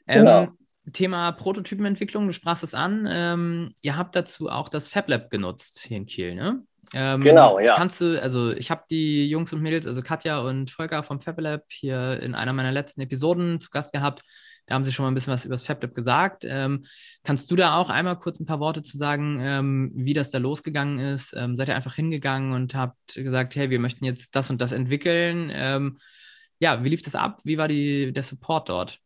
Ähm, 0.07 0.25
genau. 0.25 0.49
Thema 0.93 1.33
Prototypenentwicklung, 1.33 2.27
du 2.27 2.33
sprachst 2.33 2.63
es 2.63 2.75
an. 2.75 3.09
Ähm, 3.11 3.75
ihr 3.83 3.97
habt 3.97 4.15
dazu 4.17 4.49
auch 4.49 4.69
das 4.69 4.89
FabLab 4.89 5.31
genutzt 5.31 5.81
hier 5.81 5.97
in 5.97 6.07
Kiel, 6.07 6.35
ne? 6.35 6.63
Ähm, 6.95 7.21
genau, 7.21 7.59
ja. 7.59 7.75
Kannst 7.75 8.01
du, 8.01 8.21
also 8.21 8.53
ich 8.53 8.71
habe 8.71 8.85
die 8.91 9.29
Jungs 9.29 9.53
und 9.53 9.61
Mädels, 9.61 9.87
also 9.87 10.03
Katja 10.03 10.41
und 10.41 10.71
Volker 10.71 11.03
vom 11.03 11.21
FabLab 11.21 11.65
hier 11.69 12.21
in 12.23 12.35
einer 12.35 12.53
meiner 12.53 12.73
letzten 12.73 13.01
Episoden 13.03 13.61
zu 13.61 13.71
Gast 13.71 13.93
gehabt. 13.93 14.23
Da 14.67 14.75
haben 14.75 14.85
sie 14.85 14.93
schon 14.93 15.05
mal 15.05 15.11
ein 15.11 15.15
bisschen 15.15 15.33
was 15.33 15.45
über 15.45 15.55
das 15.55 15.63
FabLab 15.63 15.95
gesagt. 15.95 16.45
Ähm, 16.47 16.85
kannst 17.25 17.51
du 17.51 17.57
da 17.57 17.77
auch 17.77 17.91
einmal 17.91 18.19
kurz 18.19 18.39
ein 18.39 18.47
paar 18.47 18.61
Worte 18.61 18.83
zu 18.83 18.97
sagen, 18.97 19.39
ähm, 19.43 19.93
wie 19.95 20.15
das 20.15 20.31
da 20.31 20.39
losgegangen 20.39 20.99
ist? 20.99 21.35
Ähm, 21.37 21.57
seid 21.57 21.69
ihr 21.69 21.77
einfach 21.77 21.95
hingegangen 21.95 22.53
und 22.53 22.75
habt 22.75 23.15
gesagt, 23.15 23.57
hey, 23.57 23.71
wir 23.71 23.81
möchten 23.81 24.05
jetzt 24.05 24.35
das 24.35 24.51
und 24.51 24.61
das 24.61 24.73
entwickeln? 24.73 25.51
Ähm, 25.53 25.99
ja, 26.59 26.83
wie 26.85 26.89
lief 26.89 27.03
das 27.03 27.15
ab? 27.15 27.41
Wie 27.45 27.59
war 27.59 27.69
die, 27.69 28.13
der 28.13 28.23
Support 28.23 28.69
dort? 28.69 28.99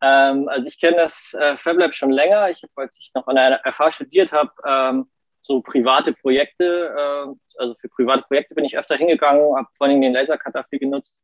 Ähm, 0.00 0.48
also 0.48 0.66
ich 0.66 0.78
kenne 0.78 0.96
das 0.96 1.34
äh, 1.34 1.56
FabLab 1.56 1.94
schon 1.94 2.10
länger. 2.10 2.50
Ich 2.50 2.62
habe, 2.62 2.72
als 2.76 2.98
ich 2.98 3.10
noch 3.14 3.26
an 3.26 3.36
der 3.36 3.60
FH 3.64 3.92
studiert 3.92 4.32
habe, 4.32 5.06
so 5.44 5.60
private 5.60 6.12
Projekte, 6.14 6.94
äh, 6.96 7.60
also 7.60 7.74
für 7.80 7.88
private 7.90 8.24
Projekte 8.26 8.54
bin 8.54 8.64
ich 8.64 8.78
öfter 8.78 8.96
hingegangen, 8.96 9.56
habe 9.56 9.68
vor 9.76 9.86
allem 9.86 10.00
den 10.00 10.14
Lasercutter 10.14 10.64
viel 10.70 10.78
genutzt 10.78 11.16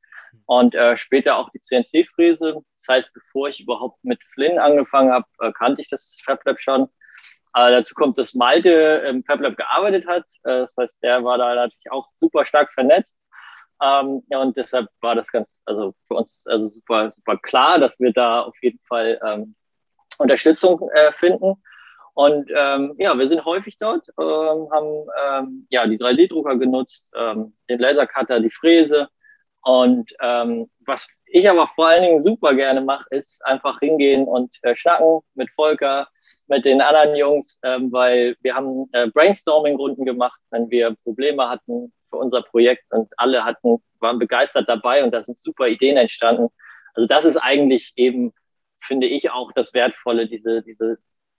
und 0.47 0.75
äh, 0.75 0.97
später 0.97 1.37
auch 1.37 1.49
die 1.51 1.61
CNC-Fräse. 1.61 2.63
Das 2.77 2.89
heißt, 2.89 3.13
bevor 3.15 3.49
ich 3.49 3.61
überhaupt 3.61 4.05
mit 4.05 4.23
Flynn 4.35 4.59
angefangen 4.59 5.11
habe, 5.11 5.27
äh, 5.41 5.53
kannte 5.53 5.83
ich 5.83 5.89
das 5.89 6.19
FabLab 6.23 6.61
schon. 6.61 6.85
Äh, 7.55 7.71
dazu 7.71 7.95
kommt, 7.95 8.19
dass 8.19 8.35
Malte 8.35 8.71
im 9.09 9.25
FabLab 9.25 9.57
gearbeitet 9.57 10.07
hat. 10.07 10.25
Äh, 10.45 10.61
das 10.61 10.77
heißt, 10.77 11.03
der 11.03 11.25
war 11.25 11.39
da 11.39 11.55
natürlich 11.55 11.91
auch 11.91 12.07
super 12.17 12.45
stark 12.45 12.73
vernetzt. 12.75 13.19
Ähm, 13.83 14.23
ja, 14.29 14.41
und 14.41 14.57
deshalb 14.59 14.89
war 15.01 15.15
das 15.15 15.33
ganz, 15.33 15.59
also 15.65 15.95
für 16.07 16.15
uns 16.15 16.45
also 16.47 16.69
super, 16.69 17.11
super 17.11 17.39
klar, 17.39 17.79
dass 17.79 17.99
wir 17.99 18.13
da 18.13 18.43
auf 18.43 18.55
jeden 18.61 18.81
Fall 18.87 19.19
ähm, 19.27 19.55
Unterstützung 20.19 20.91
äh, 20.93 21.13
finden. 21.13 21.55
Und 22.21 22.51
ähm, 22.55 22.97
ja, 22.99 23.19
wir 23.19 23.27
sind 23.29 23.47
häufig 23.47 23.79
dort, 23.79 24.07
ähm, 24.21 24.69
haben 24.71 25.07
ähm, 25.25 25.67
ja 25.71 25.87
die 25.87 25.97
3D-Drucker 25.97 26.57
genutzt, 26.57 27.11
ähm, 27.17 27.55
den 27.71 27.79
Lasercutter, 27.79 28.41
die 28.41 28.51
Fräse. 28.51 29.09
Und 29.63 30.13
ähm, 30.21 30.71
was 30.81 31.09
ich 31.25 31.49
aber 31.49 31.69
vor 31.69 31.87
allen 31.87 32.03
Dingen 32.03 32.23
super 32.23 32.53
gerne 32.53 32.83
mache, 32.83 33.07
ist 33.09 33.43
einfach 33.47 33.81
hingehen 33.81 34.25
und 34.27 34.55
äh, 34.61 34.77
schnacken 34.77 35.21
mit 35.33 35.49
Volker, 35.53 36.09
mit 36.47 36.67
den 36.67 36.83
anderen 36.83 37.17
Jungs, 37.17 37.59
ähm, 37.63 37.91
weil 37.91 38.37
wir 38.43 38.55
haben 38.55 38.91
äh, 38.93 39.09
Brainstorming-Runden 39.09 40.05
gemacht, 40.05 40.39
wenn 40.51 40.71
wir 40.71 40.95
Probleme 41.05 41.49
hatten 41.49 41.91
für 42.11 42.19
unser 42.19 42.43
Projekt 42.43 42.85
und 42.91 43.11
alle 43.17 43.47
hatten, 43.47 43.83
waren 43.99 44.19
begeistert 44.19 44.69
dabei 44.69 45.03
und 45.03 45.13
da 45.13 45.25
sind 45.25 45.39
super 45.39 45.69
Ideen 45.69 45.97
entstanden. 45.97 46.49
Also 46.93 47.07
das 47.07 47.25
ist 47.25 47.39
eigentlich 47.39 47.95
eben, 47.97 48.35
finde 48.83 49.07
ich, 49.07 49.31
auch 49.31 49.53
das 49.53 49.73
Wertvolle, 49.73 50.27
diese, 50.29 50.63
diese, 50.63 50.99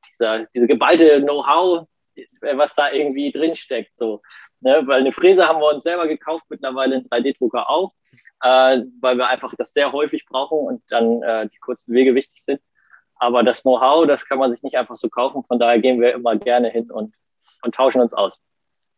dieser, 0.10 0.46
diese 0.54 0.68
geballte 0.68 1.22
Know-how, 1.22 1.88
was 2.42 2.76
da 2.76 2.92
irgendwie 2.92 3.32
drinsteckt. 3.32 3.96
So. 3.98 4.22
Ne? 4.62 4.82
Weil 4.86 5.02
eine 5.02 5.14
Fräse 5.14 5.48
haben 5.48 5.60
wir 5.60 5.74
uns 5.74 5.84
selber 5.84 6.08
gekauft, 6.08 6.46
mittlerweile 6.50 6.96
einen 6.96 7.08
3D-Drucker 7.08 7.70
auch, 7.70 7.94
äh, 8.42 8.82
weil 9.02 9.18
wir 9.18 9.28
einfach 9.28 9.54
das 9.58 9.74
sehr 9.74 9.92
häufig 9.92 10.26
brauchen 10.26 10.60
und 10.60 10.84
dann 10.90 11.22
äh, 11.24 11.50
die 11.50 11.60
kurzen 11.60 11.94
Wege 11.94 12.16
wichtig 12.16 12.44
sind. 12.46 12.62
Aber 13.16 13.44
das 13.44 13.62
Know-how, 13.62 14.08
das 14.08 14.26
kann 14.26 14.40
man 14.40 14.52
sich 14.52 14.64
nicht 14.64 14.78
einfach 14.78 14.98
so 14.98 15.10
kaufen. 15.10 15.44
Von 15.44 15.60
daher 15.60 15.80
gehen 15.80 16.02
wir 16.02 16.14
immer 16.14 16.36
gerne 16.38 16.70
hin 16.70 16.90
und, 16.90 17.14
und 17.62 17.76
tauschen 17.76 18.02
uns 18.02 18.14
aus. 18.14 18.42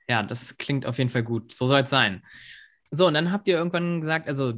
Ja, 0.07 0.23
das 0.23 0.57
klingt 0.57 0.85
auf 0.85 0.97
jeden 0.97 1.09
Fall 1.09 1.23
gut. 1.23 1.53
So 1.53 1.67
soll 1.67 1.81
es 1.81 1.89
sein. 1.89 2.23
So, 2.91 3.07
und 3.07 3.15
dann 3.15 3.31
habt 3.31 3.47
ihr 3.47 3.57
irgendwann 3.57 4.01
gesagt, 4.01 4.27
also 4.27 4.53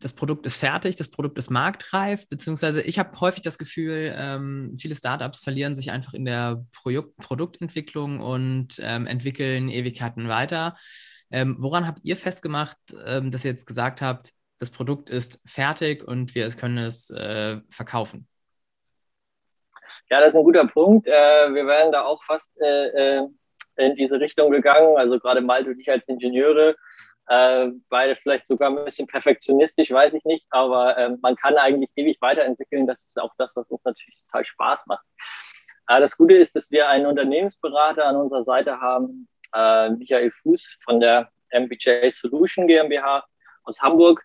das 0.00 0.12
Produkt 0.12 0.46
ist 0.46 0.56
fertig, 0.56 0.96
das 0.96 1.08
Produkt 1.08 1.38
ist 1.38 1.50
marktreif, 1.50 2.28
beziehungsweise 2.28 2.82
ich 2.82 2.98
habe 2.98 3.18
häufig 3.20 3.42
das 3.42 3.58
Gefühl, 3.58 4.14
ähm, 4.16 4.76
viele 4.78 4.94
Startups 4.94 5.40
verlieren 5.40 5.74
sich 5.74 5.90
einfach 5.90 6.14
in 6.14 6.24
der 6.24 6.64
Projekt 6.72 7.16
Produktentwicklung 7.16 8.20
und 8.20 8.80
ähm, 8.82 9.06
entwickeln 9.06 9.68
Ewigkeiten 9.68 10.28
weiter. 10.28 10.76
Ähm, 11.30 11.56
woran 11.58 11.86
habt 11.86 12.00
ihr 12.02 12.16
festgemacht, 12.16 12.78
ähm, 13.06 13.30
dass 13.30 13.44
ihr 13.44 13.50
jetzt 13.50 13.66
gesagt 13.66 14.00
habt, 14.00 14.30
das 14.58 14.70
Produkt 14.70 15.10
ist 15.10 15.40
fertig 15.46 16.06
und 16.06 16.34
wir 16.34 16.48
können 16.50 16.78
es 16.78 17.10
äh, 17.10 17.58
verkaufen? 17.70 18.26
Ja, 20.10 20.20
das 20.20 20.30
ist 20.30 20.36
ein 20.36 20.44
guter 20.44 20.66
Punkt. 20.66 21.06
Äh, 21.06 21.10
wir 21.10 21.66
wären 21.66 21.92
da 21.92 22.04
auch 22.04 22.22
fast 22.24 22.50
äh, 22.60 23.18
äh 23.18 23.28
in 23.78 23.94
diese 23.94 24.20
Richtung 24.20 24.50
gegangen. 24.50 24.96
Also 24.96 25.18
gerade 25.18 25.40
Malte 25.40 25.70
und 25.70 25.80
ich 25.80 25.90
als 25.90 26.02
Ingenieure 26.08 26.74
äh, 27.28 27.68
beide 27.90 28.16
vielleicht 28.16 28.46
sogar 28.46 28.70
ein 28.70 28.84
bisschen 28.84 29.06
perfektionistisch, 29.06 29.90
weiß 29.90 30.14
ich 30.14 30.24
nicht, 30.24 30.46
aber 30.50 30.96
äh, 30.96 31.10
man 31.20 31.36
kann 31.36 31.56
eigentlich 31.56 31.90
ewig 31.96 32.18
weiterentwickeln. 32.20 32.86
Das 32.86 33.04
ist 33.04 33.20
auch 33.20 33.32
das, 33.36 33.54
was 33.54 33.68
uns 33.68 33.84
natürlich 33.84 34.18
total 34.26 34.44
Spaß 34.44 34.86
macht. 34.86 35.04
Äh, 35.88 36.00
das 36.00 36.16
Gute 36.16 36.34
ist, 36.34 36.56
dass 36.56 36.70
wir 36.70 36.88
einen 36.88 37.06
Unternehmensberater 37.06 38.06
an 38.06 38.16
unserer 38.16 38.44
Seite 38.44 38.80
haben, 38.80 39.28
äh, 39.54 39.90
Michael 39.90 40.30
Fuß 40.30 40.78
von 40.84 41.00
der 41.00 41.30
MBJ 41.52 42.08
Solution 42.10 42.66
GmbH 42.66 43.26
aus 43.64 43.80
Hamburg. 43.82 44.24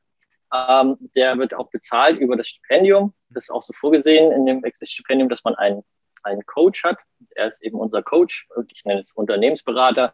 Ähm, 0.53 0.97
der 1.15 1.37
wird 1.37 1.53
auch 1.53 1.69
bezahlt 1.71 2.19
über 2.19 2.37
das 2.37 2.47
Stipendium. 2.47 3.13
Das 3.29 3.45
ist 3.45 3.49
auch 3.49 3.63
so 3.63 3.73
vorgesehen 3.73 4.31
in 4.31 4.45
dem 4.45 4.63
Exit-Stipendium, 4.63 5.27
dass 5.27 5.43
man 5.43 5.55
einen, 5.55 5.83
einen 6.23 6.45
Coach 6.45 6.83
hat. 6.83 6.99
Er 7.31 7.47
ist 7.47 7.61
eben 7.63 7.79
unser 7.79 8.01
Coach 8.01 8.47
und 8.55 8.71
ich 8.71 8.85
nenne 8.85 9.01
es 9.01 9.11
Unternehmensberater 9.11 10.13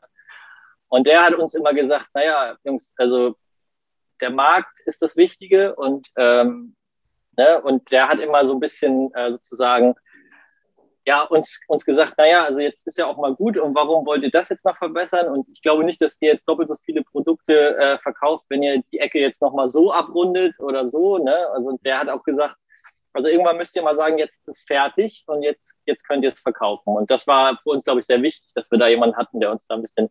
und 0.90 1.08
der 1.08 1.24
hat 1.24 1.36
uns 1.36 1.54
immer 1.54 1.74
gesagt, 1.74 2.08
naja, 2.14 2.58
Jungs, 2.64 2.94
also 2.98 3.36
der 4.22 4.32
Markt 4.32 4.80
ist 4.86 5.02
das 5.02 5.16
Wichtige 5.16 5.76
und, 5.76 6.10
ähm, 6.18 6.76
ne, 7.38 7.62
und 7.62 7.90
der 7.92 8.10
hat 8.10 8.20
immer 8.20 8.46
so 8.48 8.54
ein 8.54 8.60
bisschen 8.60 9.14
äh, 9.14 9.32
sozusagen 9.32 9.96
ja, 11.06 11.24
uns, 11.24 11.60
uns 11.68 11.86
gesagt, 11.86 12.18
naja, 12.18 12.44
also 12.44 12.60
jetzt 12.60 12.86
ist 12.86 12.98
ja 12.98 13.08
auch 13.08 13.18
mal 13.18 13.34
gut 13.34 13.58
und 13.58 13.74
warum 13.74 14.06
wollt 14.06 14.22
ihr 14.22 14.30
das 14.30 14.50
jetzt 14.50 14.66
noch 14.66 14.78
verbessern? 14.78 15.28
Und 15.28 15.48
ich 15.50 15.62
glaube 15.62 15.84
nicht, 15.84 16.02
dass 16.02 16.18
ihr 16.20 16.32
jetzt 16.32 16.48
doppelt 16.48 16.70
so 16.70 16.76
viele 16.86 17.04
Produkte 17.04 17.78
äh, 17.78 17.98
verkauft, 18.00 18.46
wenn 18.50 18.62
ihr 18.62 18.84
die 18.92 19.00
Ecke 19.00 19.20
jetzt 19.20 19.42
nochmal 19.42 19.70
so 19.70 19.92
abrundet 19.92 20.60
oder 20.60 20.90
so. 20.90 21.18
Ne? 21.18 21.36
Also 21.54 21.80
der 21.84 22.00
hat 22.00 22.10
auch 22.10 22.24
gesagt, 22.24 22.56
also 23.14 23.28
irgendwann 23.28 23.58
müsst 23.58 23.76
ihr 23.76 23.82
mal 23.82 23.96
sagen, 23.96 24.20
jetzt 24.20 24.38
ist 24.38 24.50
es 24.50 24.64
fertig 24.68 25.24
und 25.26 25.42
jetzt, 25.42 25.80
jetzt 25.86 26.08
könnt 26.08 26.24
ihr 26.24 26.30
es 26.30 26.40
verkaufen. 26.42 26.96
Und 26.96 27.10
das 27.10 27.26
war 27.26 27.58
für 27.64 27.70
uns, 27.72 27.84
glaube 27.84 28.02
ich, 28.02 28.06
sehr 28.06 28.22
wichtig, 28.22 28.48
dass 28.54 28.70
wir 28.70 28.78
da 28.78 28.88
jemanden 28.88 29.18
hatten, 29.18 29.40
der 29.40 29.52
uns 29.52 29.66
da 29.66 29.76
ein 29.76 29.82
bisschen 29.82 30.10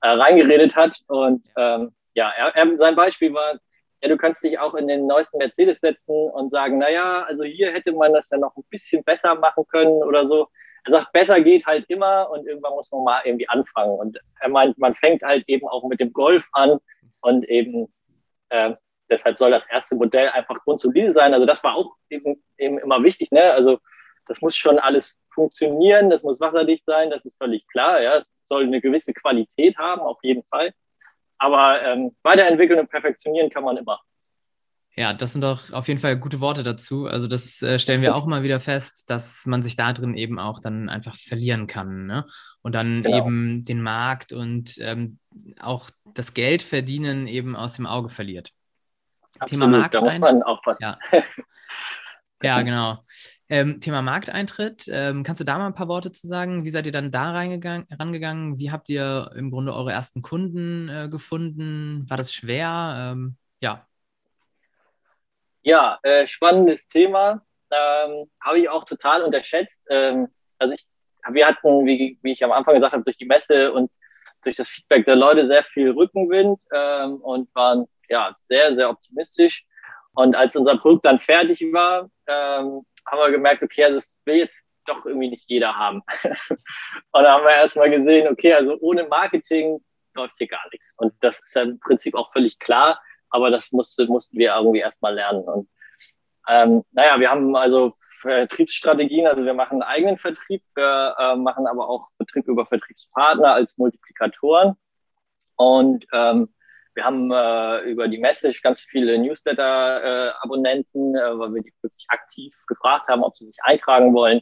äh, 0.00 0.08
reingeredet 0.08 0.76
hat. 0.76 0.98
Und 1.08 1.46
ähm, 1.56 1.92
ja, 2.14 2.32
er, 2.36 2.54
er, 2.54 2.76
sein 2.78 2.96
Beispiel 2.96 3.32
war, 3.32 3.58
ja, 4.02 4.08
du 4.08 4.16
kannst 4.16 4.44
dich 4.44 4.58
auch 4.58 4.74
in 4.74 4.86
den 4.86 5.06
neuesten 5.06 5.38
Mercedes 5.38 5.80
setzen 5.80 6.14
und 6.30 6.50
sagen, 6.50 6.78
naja, 6.78 7.24
also 7.24 7.44
hier 7.44 7.72
hätte 7.72 7.92
man 7.92 8.12
das 8.12 8.30
ja 8.30 8.38
noch 8.38 8.56
ein 8.56 8.64
bisschen 8.70 9.02
besser 9.04 9.34
machen 9.34 9.64
können 9.68 10.02
oder 10.02 10.26
so. 10.26 10.48
Er 10.84 10.92
sagt, 10.92 11.12
besser 11.12 11.40
geht 11.40 11.64
halt 11.64 11.86
immer 11.88 12.30
und 12.30 12.46
irgendwann 12.46 12.74
muss 12.74 12.90
man 12.92 13.04
mal 13.04 13.22
irgendwie 13.24 13.48
anfangen. 13.48 13.98
Und 13.98 14.18
er 14.40 14.50
meint, 14.50 14.76
man 14.78 14.94
fängt 14.94 15.22
halt 15.22 15.44
eben 15.48 15.66
auch 15.66 15.88
mit 15.88 16.00
dem 16.00 16.12
Golf 16.12 16.44
an 16.52 16.78
und 17.22 17.48
eben 17.48 17.92
äh, 18.50 18.74
deshalb 19.10 19.38
soll 19.38 19.50
das 19.50 19.68
erste 19.70 19.94
Modell 19.94 20.28
einfach 20.28 20.58
grundsolide 20.64 21.12
sein. 21.12 21.32
Also 21.32 21.46
das 21.46 21.64
war 21.64 21.74
auch 21.74 21.96
eben, 22.10 22.42
eben 22.58 22.78
immer 22.78 23.02
wichtig. 23.02 23.30
Ne? 23.30 23.42
Also 23.42 23.78
das 24.26 24.40
muss 24.40 24.56
schon 24.56 24.78
alles 24.78 25.20
funktionieren, 25.32 26.10
das 26.10 26.22
muss 26.22 26.40
wasserdicht 26.40 26.84
sein, 26.86 27.10
das 27.10 27.24
ist 27.24 27.36
völlig 27.38 27.66
klar. 27.68 28.00
Ja? 28.00 28.18
Es 28.18 28.28
soll 28.44 28.64
eine 28.64 28.80
gewisse 28.80 29.12
Qualität 29.12 29.76
haben, 29.78 30.02
auf 30.02 30.18
jeden 30.22 30.42
Fall. 30.44 30.72
Aber 31.38 31.82
ähm, 31.82 32.16
weiterentwickeln 32.22 32.80
und 32.80 32.90
perfektionieren 32.90 33.50
kann 33.50 33.64
man 33.64 33.76
immer. 33.76 34.00
Ja, 34.96 35.12
das 35.12 35.32
sind 35.32 35.42
doch 35.42 35.72
auf 35.72 35.88
jeden 35.88 35.98
Fall 35.98 36.16
gute 36.16 36.40
Worte 36.40 36.62
dazu. 36.62 37.06
Also 37.06 37.26
das 37.26 37.60
äh, 37.62 37.80
stellen 37.80 38.00
wir 38.00 38.14
auch 38.14 38.26
mal 38.26 38.44
wieder 38.44 38.60
fest, 38.60 39.10
dass 39.10 39.44
man 39.44 39.64
sich 39.64 39.74
da 39.74 39.92
drin 39.92 40.14
eben 40.16 40.38
auch 40.38 40.60
dann 40.60 40.88
einfach 40.88 41.16
verlieren 41.16 41.66
kann. 41.66 42.06
Ne? 42.06 42.24
Und 42.62 42.76
dann 42.76 43.02
genau. 43.02 43.18
eben 43.18 43.64
den 43.64 43.82
Markt 43.82 44.32
und 44.32 44.78
ähm, 44.78 45.18
auch 45.60 45.90
das 46.04 46.32
Geld 46.32 46.62
verdienen 46.62 47.26
eben 47.26 47.56
aus 47.56 47.74
dem 47.74 47.86
Auge 47.86 48.08
verliert. 48.08 48.52
Absolut, 49.40 49.50
Thema 49.50 49.66
Markt. 49.66 49.96
Da 49.96 50.00
muss 50.00 50.18
man 50.18 50.42
aufpassen. 50.44 50.78
Ja. 50.80 50.98
ja, 52.42 52.62
genau. 52.62 53.04
Ähm, 53.50 53.78
Thema 53.80 54.00
Markteintritt, 54.00 54.88
ähm, 54.90 55.22
kannst 55.22 55.40
du 55.40 55.44
da 55.44 55.58
mal 55.58 55.66
ein 55.66 55.74
paar 55.74 55.88
Worte 55.88 56.10
zu 56.12 56.26
sagen? 56.26 56.64
Wie 56.64 56.70
seid 56.70 56.86
ihr 56.86 56.92
dann 56.92 57.10
da 57.10 57.32
reingegangen, 57.32 57.86
rangegangen? 57.98 58.58
Wie 58.58 58.70
habt 58.70 58.88
ihr 58.88 59.30
im 59.36 59.50
Grunde 59.50 59.74
eure 59.74 59.92
ersten 59.92 60.22
Kunden 60.22 60.88
äh, 60.88 61.08
gefunden? 61.10 62.08
War 62.08 62.16
das 62.16 62.32
schwer? 62.32 63.12
Ähm, 63.12 63.36
ja. 63.60 63.86
Ja, 65.62 65.98
äh, 66.02 66.26
spannendes 66.26 66.88
Thema. 66.88 67.42
Ähm, 67.70 68.30
habe 68.40 68.60
ich 68.60 68.68
auch 68.70 68.84
total 68.84 69.22
unterschätzt. 69.22 69.80
Ähm, 69.90 70.28
also 70.58 70.74
ich, 70.74 70.86
wir 71.30 71.46
hatten, 71.46 71.84
wie, 71.84 72.18
wie, 72.22 72.32
ich 72.32 72.44
am 72.44 72.52
Anfang 72.52 72.74
gesagt 72.74 72.94
habe, 72.94 73.04
durch 73.04 73.18
die 73.18 73.26
Messe 73.26 73.72
und 73.72 73.90
durch 74.42 74.56
das 74.56 74.68
Feedback 74.68 75.04
der 75.04 75.16
Leute 75.16 75.46
sehr 75.46 75.64
viel 75.64 75.90
Rückenwind 75.90 76.62
ähm, 76.72 77.16
und 77.16 77.54
waren 77.54 77.86
ja 78.08 78.34
sehr, 78.48 78.74
sehr 78.74 78.88
optimistisch. 78.88 79.66
Und 80.14 80.34
als 80.34 80.56
unser 80.56 80.78
Produkt 80.78 81.04
dann 81.04 81.20
fertig 81.20 81.60
war, 81.72 82.08
ähm, 82.26 82.86
haben 83.06 83.18
wir 83.18 83.30
gemerkt, 83.30 83.62
okay, 83.62 83.84
also 83.84 83.96
das 83.96 84.18
will 84.24 84.36
jetzt 84.36 84.60
doch 84.86 85.04
irgendwie 85.06 85.30
nicht 85.30 85.48
jeder 85.48 85.76
haben. 85.76 86.02
und 87.12 87.22
da 87.22 87.32
haben 87.32 87.44
wir 87.44 87.52
erstmal 87.52 87.90
gesehen, 87.90 88.28
okay, 88.28 88.52
also 88.52 88.76
ohne 88.80 89.04
Marketing 89.04 89.82
läuft 90.14 90.36
hier 90.38 90.48
gar 90.48 90.64
nichts. 90.72 90.94
Und 90.96 91.12
das 91.20 91.40
ist 91.40 91.54
ja 91.54 91.62
im 91.62 91.80
Prinzip 91.80 92.14
auch 92.14 92.32
völlig 92.32 92.58
klar, 92.58 93.00
aber 93.30 93.50
das 93.50 93.72
musste, 93.72 94.06
mussten 94.06 94.38
wir 94.38 94.54
irgendwie 94.54 94.80
erstmal 94.80 95.14
lernen. 95.14 95.44
Und 95.44 95.68
ähm, 96.48 96.84
naja, 96.92 97.18
wir 97.18 97.30
haben 97.30 97.56
also 97.56 97.94
Vertriebsstrategien, 98.20 99.26
also 99.26 99.44
wir 99.44 99.54
machen 99.54 99.82
eigenen 99.82 100.18
Vertrieb, 100.18 100.62
wir 100.74 101.14
äh, 101.18 101.36
machen 101.36 101.66
aber 101.66 101.88
auch 101.88 102.08
Vertrieb 102.16 102.46
über 102.46 102.64
Vertriebspartner 102.64 103.52
als 103.52 103.76
Multiplikatoren. 103.76 104.76
Und 105.56 106.06
ähm, 106.12 106.53
wir 106.94 107.04
haben 107.04 107.30
äh, 107.32 107.80
über 107.90 108.08
die 108.08 108.18
Message 108.18 108.62
ganz 108.62 108.80
viele 108.80 109.18
Newsletter-Abonnenten, 109.18 111.16
äh, 111.16 111.38
weil 111.38 111.54
wir 111.54 111.62
die 111.62 111.72
wirklich 111.82 112.06
aktiv 112.08 112.56
gefragt 112.66 113.08
haben, 113.08 113.24
ob 113.24 113.36
sie 113.36 113.46
sich 113.46 113.56
eintragen 113.62 114.14
wollen. 114.14 114.40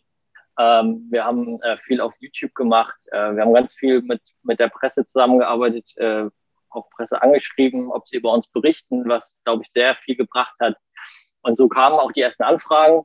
Ähm, 0.58 1.08
wir 1.10 1.24
haben 1.24 1.60
äh, 1.62 1.78
viel 1.78 2.00
auf 2.00 2.12
YouTube 2.20 2.54
gemacht. 2.54 2.96
Äh, 3.10 3.34
wir 3.34 3.42
haben 3.42 3.54
ganz 3.54 3.74
viel 3.74 4.02
mit, 4.02 4.20
mit 4.42 4.60
der 4.60 4.68
Presse 4.68 5.06
zusammengearbeitet, 5.06 5.90
äh, 5.96 6.26
auch 6.68 6.90
Presse 6.90 7.22
angeschrieben, 7.22 7.90
ob 7.90 8.06
sie 8.06 8.16
über 8.16 8.32
uns 8.32 8.46
berichten, 8.48 9.08
was, 9.08 9.34
glaube 9.44 9.62
ich, 9.62 9.70
sehr 9.72 9.94
viel 9.94 10.16
gebracht 10.16 10.54
hat. 10.60 10.76
Und 11.42 11.56
so 11.56 11.68
kamen 11.68 11.98
auch 11.98 12.12
die 12.12 12.20
ersten 12.20 12.42
Anfragen, 12.42 13.02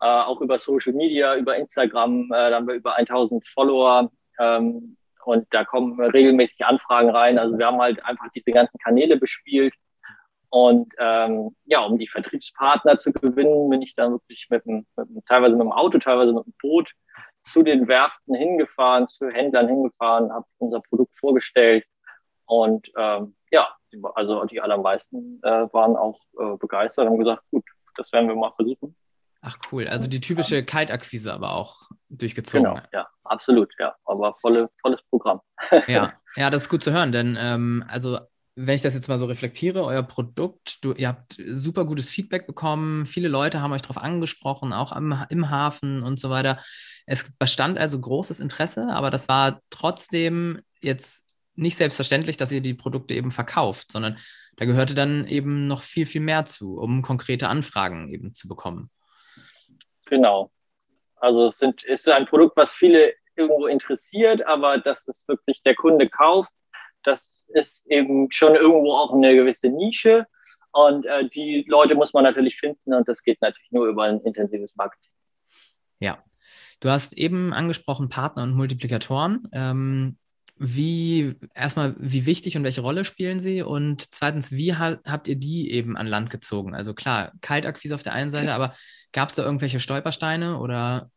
äh, 0.00 0.06
auch 0.06 0.40
über 0.40 0.58
Social 0.58 0.92
Media, 0.92 1.36
über 1.36 1.56
Instagram. 1.56 2.24
Äh, 2.24 2.50
da 2.50 2.56
haben 2.56 2.66
wir 2.66 2.74
über 2.74 2.96
1000 2.96 3.46
Follower. 3.46 4.10
Ähm, 4.38 4.96
und 5.24 5.46
da 5.50 5.64
kommen 5.64 6.00
regelmäßig 6.00 6.64
Anfragen 6.64 7.10
rein. 7.10 7.38
Also 7.38 7.58
wir 7.58 7.66
haben 7.66 7.80
halt 7.80 8.04
einfach 8.04 8.26
diese 8.34 8.50
ganzen 8.52 8.78
Kanäle 8.78 9.16
bespielt. 9.16 9.74
Und 10.48 10.92
ähm, 10.98 11.54
ja, 11.64 11.80
um 11.80 11.96
die 11.96 12.08
Vertriebspartner 12.08 12.98
zu 12.98 13.12
gewinnen, 13.12 13.70
bin 13.70 13.82
ich 13.82 13.94
dann 13.94 14.12
wirklich 14.12 14.48
mit 14.50 14.64
dem, 14.66 14.86
mit 14.96 15.08
dem, 15.08 15.24
teilweise 15.24 15.54
mit 15.54 15.64
dem 15.64 15.72
Auto, 15.72 15.98
teilweise 15.98 16.32
mit 16.32 16.44
dem 16.44 16.54
Boot 16.60 16.92
zu 17.42 17.62
den 17.62 17.88
Werften 17.88 18.34
hingefahren, 18.34 19.08
zu 19.08 19.30
Händlern 19.30 19.68
hingefahren, 19.68 20.32
habe 20.32 20.46
unser 20.58 20.80
Produkt 20.80 21.16
vorgestellt. 21.18 21.84
Und 22.46 22.90
ähm, 22.96 23.36
ja, 23.52 23.68
also 24.14 24.44
die 24.44 24.60
allermeisten 24.60 25.40
äh, 25.42 25.72
waren 25.72 25.96
auch 25.96 26.20
äh, 26.38 26.56
begeistert 26.56 27.06
und 27.06 27.12
haben 27.12 27.18
gesagt, 27.18 27.42
gut, 27.50 27.64
das 27.96 28.12
werden 28.12 28.28
wir 28.28 28.36
mal 28.36 28.52
versuchen. 28.56 28.96
Ach 29.42 29.56
cool, 29.72 29.88
also 29.88 30.06
die 30.06 30.20
typische 30.20 30.64
Kaltakquise 30.64 31.32
aber 31.32 31.52
auch 31.52 31.88
durchgezogen. 32.10 32.64
Genau, 32.64 32.80
ja, 32.92 33.08
absolut, 33.24 33.72
ja, 33.78 33.94
aber 34.04 34.36
volle, 34.40 34.68
volles 34.82 35.00
Programm. 35.08 35.40
ja, 35.86 36.12
ja, 36.36 36.50
das 36.50 36.64
ist 36.64 36.68
gut 36.68 36.82
zu 36.82 36.92
hören, 36.92 37.10
denn 37.12 37.36
ähm, 37.40 37.84
also 37.88 38.18
wenn 38.56 38.74
ich 38.74 38.82
das 38.82 38.94
jetzt 38.94 39.08
mal 39.08 39.18
so 39.18 39.26
reflektiere, 39.26 39.84
euer 39.84 40.02
Produkt, 40.02 40.84
du, 40.84 40.92
ihr 40.92 41.08
habt 41.08 41.36
super 41.46 41.84
gutes 41.86 42.10
Feedback 42.10 42.46
bekommen, 42.46 43.06
viele 43.06 43.28
Leute 43.28 43.62
haben 43.62 43.72
euch 43.72 43.82
darauf 43.82 43.98
angesprochen, 43.98 44.72
auch 44.72 44.92
am, 44.92 45.24
im 45.30 45.48
Hafen 45.48 46.02
und 46.02 46.18
so 46.20 46.28
weiter. 46.28 46.58
Es 47.06 47.32
bestand 47.38 47.78
also 47.78 47.98
großes 47.98 48.40
Interesse, 48.40 48.88
aber 48.90 49.10
das 49.10 49.28
war 49.28 49.60
trotzdem 49.70 50.60
jetzt 50.82 51.28
nicht 51.54 51.76
selbstverständlich, 51.76 52.36
dass 52.36 52.52
ihr 52.52 52.60
die 52.60 52.74
Produkte 52.74 53.14
eben 53.14 53.30
verkauft, 53.30 53.92
sondern 53.92 54.18
da 54.56 54.64
gehörte 54.66 54.94
dann 54.94 55.26
eben 55.26 55.66
noch 55.66 55.82
viel, 55.82 56.06
viel 56.06 56.20
mehr 56.20 56.44
zu, 56.44 56.76
um 56.78 57.02
konkrete 57.02 57.48
Anfragen 57.48 58.08
eben 58.12 58.34
zu 58.34 58.48
bekommen. 58.48 58.90
Genau. 60.10 60.50
Also 61.16 61.46
es 61.46 61.58
sind, 61.58 61.82
ist 61.84 62.08
ein 62.08 62.26
Produkt, 62.26 62.56
was 62.56 62.72
viele 62.72 63.14
irgendwo 63.36 63.66
interessiert, 63.66 64.44
aber 64.46 64.78
dass 64.78 65.06
es 65.08 65.26
wirklich 65.28 65.62
der 65.62 65.74
Kunde 65.74 66.08
kauft, 66.08 66.52
das 67.04 67.44
ist 67.48 67.86
eben 67.86 68.30
schon 68.30 68.54
irgendwo 68.54 68.92
auch 68.92 69.14
eine 69.14 69.34
gewisse 69.34 69.68
Nische. 69.68 70.26
Und 70.72 71.06
äh, 71.06 71.28
die 71.28 71.64
Leute 71.68 71.94
muss 71.94 72.12
man 72.12 72.24
natürlich 72.24 72.58
finden 72.58 72.92
und 72.94 73.08
das 73.08 73.22
geht 73.22 73.40
natürlich 73.40 73.70
nur 73.70 73.86
über 73.86 74.04
ein 74.04 74.20
intensives 74.20 74.76
Marketing. 74.76 75.10
Ja. 75.98 76.22
Du 76.80 76.90
hast 76.90 77.16
eben 77.16 77.52
angesprochen 77.52 78.08
Partner 78.08 78.42
und 78.42 78.54
Multiplikatoren. 78.54 79.48
Ähm, 79.52 80.18
wie 80.62 81.36
erstmal, 81.54 81.94
wie 81.98 82.26
wichtig 82.26 82.54
und 82.54 82.64
welche 82.64 82.82
Rolle 82.82 83.06
spielen 83.06 83.40
sie? 83.40 83.62
Und 83.62 84.02
zweitens, 84.14 84.52
wie 84.52 84.74
ha 84.74 84.98
habt 85.08 85.26
ihr 85.26 85.36
die 85.36 85.72
eben 85.72 85.96
an 85.96 86.06
Land 86.06 86.28
gezogen? 86.28 86.74
Also 86.74 86.92
klar, 86.92 87.32
Kaltakquise 87.40 87.94
auf 87.94 88.02
der 88.02 88.12
einen 88.12 88.30
Seite, 88.30 88.52
aber 88.52 88.74
gab 89.12 89.30
es 89.30 89.36
da 89.36 89.42
irgendwelche 89.42 89.80
Stolpersteine 89.80 90.58
oder? 90.58 91.10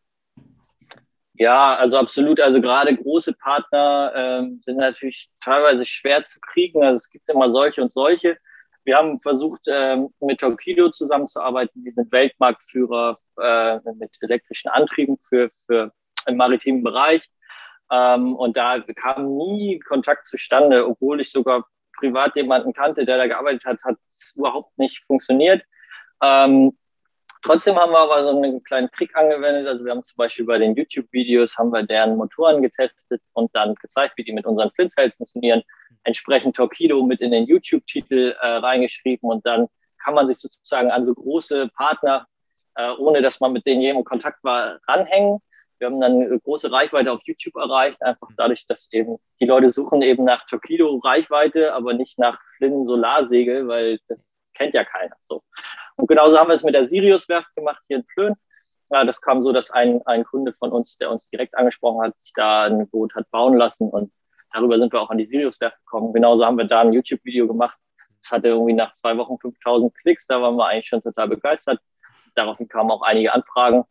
Ja, 1.33 1.75
also 1.75 1.97
absolut. 1.97 2.39
Also 2.39 2.61
gerade 2.61 2.95
große 2.95 3.33
Partner 3.33 4.13
ähm, 4.15 4.61
sind 4.63 4.77
natürlich 4.77 5.29
teilweise 5.41 5.85
schwer 5.85 6.23
zu 6.23 6.39
kriegen. 6.39 6.81
Also 6.81 6.95
es 6.95 7.09
gibt 7.09 7.27
immer 7.27 7.51
solche 7.51 7.81
und 7.81 7.91
solche. 7.91 8.37
Wir 8.85 8.95
haben 8.95 9.19
versucht, 9.19 9.63
ähm, 9.67 10.07
mit 10.21 10.39
Torquido 10.39 10.89
zusammenzuarbeiten. 10.89 11.83
Die 11.83 11.91
sind 11.91 12.09
Weltmarktführer 12.13 13.19
äh, 13.41 13.75
mit 13.95 14.15
elektrischen 14.21 14.69
Antrieben 14.69 15.17
für, 15.27 15.51
für 15.65 15.91
im 16.27 16.37
maritimen 16.37 16.81
Bereich 16.81 17.29
ähm, 17.91 18.35
und 18.35 18.57
da 18.57 18.79
kam 18.95 19.37
nie 19.37 19.79
Kontakt 19.79 20.27
zustande, 20.27 20.87
obwohl 20.87 21.21
ich 21.21 21.31
sogar 21.31 21.65
privat 21.97 22.35
jemanden 22.35 22.73
kannte, 22.73 23.05
der 23.05 23.17
da 23.17 23.27
gearbeitet 23.27 23.65
hat, 23.65 23.83
hat 23.83 23.97
es 24.11 24.33
überhaupt 24.35 24.77
nicht 24.77 25.03
funktioniert. 25.05 25.63
Ähm, 26.21 26.77
trotzdem 27.43 27.75
haben 27.75 27.91
wir 27.91 27.99
aber 27.99 28.23
so 28.23 28.29
einen 28.29 28.63
kleinen 28.63 28.89
Trick 28.91 29.15
angewendet. 29.15 29.67
Also 29.67 29.85
wir 29.85 29.91
haben 29.91 30.03
zum 30.03 30.17
Beispiel 30.17 30.45
bei 30.45 30.57
den 30.57 30.75
YouTube-Videos 30.75 31.57
haben 31.57 31.71
wir 31.71 31.83
deren 31.83 32.17
Motoren 32.17 32.61
getestet 32.61 33.21
und 33.33 33.53
dann 33.55 33.75
gezeigt, 33.75 34.17
wie 34.17 34.23
die 34.23 34.33
mit 34.33 34.45
unseren 34.45 34.71
Flinthells 34.71 35.15
funktionieren. 35.15 35.61
Entsprechend 36.03 36.55
Torquido 36.55 37.03
mit 37.03 37.21
in 37.21 37.31
den 37.31 37.45
YouTube-Titel 37.45 38.35
äh, 38.39 38.47
reingeschrieben 38.47 39.29
und 39.29 39.45
dann 39.45 39.67
kann 40.03 40.15
man 40.15 40.27
sich 40.27 40.39
sozusagen 40.39 40.91
an 40.91 41.05
so 41.05 41.13
große 41.13 41.69
Partner, 41.69 42.27
äh, 42.75 42.91
ohne 42.97 43.21
dass 43.21 43.39
man 43.39 43.53
mit 43.53 43.65
denen 43.65 43.81
je 43.81 43.91
in 43.91 44.03
Kontakt 44.03 44.43
war, 44.43 44.79
ranhängen. 44.87 45.39
Wir 45.79 45.87
haben 45.87 45.99
dann 45.99 46.21
eine 46.21 46.39
große 46.39 46.71
Reichweite 46.71 47.11
auf 47.11 47.21
YouTube 47.23 47.55
erreicht, 47.55 48.01
einfach 48.01 48.29
dadurch, 48.37 48.65
dass 48.67 48.91
eben 48.91 49.17
die 49.39 49.45
Leute 49.45 49.69
suchen 49.69 50.01
eben 50.01 50.23
nach 50.23 50.45
Torquido 50.45 50.97
Reichweite, 50.97 51.73
aber 51.73 51.93
nicht 51.93 52.17
nach 52.17 52.39
Flynn 52.57 52.85
Solarsegel, 52.85 53.67
weil 53.67 53.99
das 54.07 54.25
kennt 54.53 54.73
ja 54.73 54.83
keiner. 54.83 55.15
So. 55.23 55.43
Und 55.95 56.07
genauso 56.07 56.37
haben 56.37 56.47
wir 56.47 56.55
es 56.55 56.63
mit 56.63 56.75
der 56.75 56.89
Sirius-Werft 56.89 57.55
gemacht 57.55 57.81
hier 57.87 57.97
in 57.97 58.05
Plön. 58.05 58.35
Ja, 58.89 59.03
das 59.05 59.21
kam 59.21 59.41
so, 59.41 59.51
dass 59.51 59.71
ein, 59.71 60.01
ein 60.05 60.23
Kunde 60.23 60.53
von 60.53 60.71
uns, 60.71 60.97
der 60.97 61.11
uns 61.11 61.27
direkt 61.29 61.57
angesprochen 61.57 62.05
hat, 62.05 62.19
sich 62.19 62.31
da 62.33 62.63
ein 62.65 62.87
Boot 62.89 63.15
hat 63.15 63.29
bauen 63.31 63.57
lassen 63.57 63.89
und 63.89 64.11
darüber 64.53 64.77
sind 64.77 64.93
wir 64.93 65.01
auch 65.01 65.09
an 65.09 65.17
die 65.17 65.25
Sirius-Werft 65.25 65.77
gekommen. 65.79 66.13
Genauso 66.13 66.45
haben 66.45 66.57
wir 66.57 66.65
da 66.65 66.81
ein 66.81 66.93
YouTube-Video 66.93 67.47
gemacht. 67.47 67.77
Das 68.21 68.31
hatte 68.31 68.49
irgendwie 68.49 68.73
nach 68.73 68.93
zwei 68.95 69.17
Wochen 69.17 69.37
5000 69.39 69.93
Klicks, 69.95 70.25
da 70.27 70.41
waren 70.41 70.55
wir 70.55 70.67
eigentlich 70.67 70.87
schon 70.87 71.01
total 71.01 71.27
begeistert. 71.27 71.79
Daraufhin 72.35 72.67
kamen 72.67 72.91
auch 72.91 73.01
einige 73.01 73.33
Anfragen. 73.33 73.83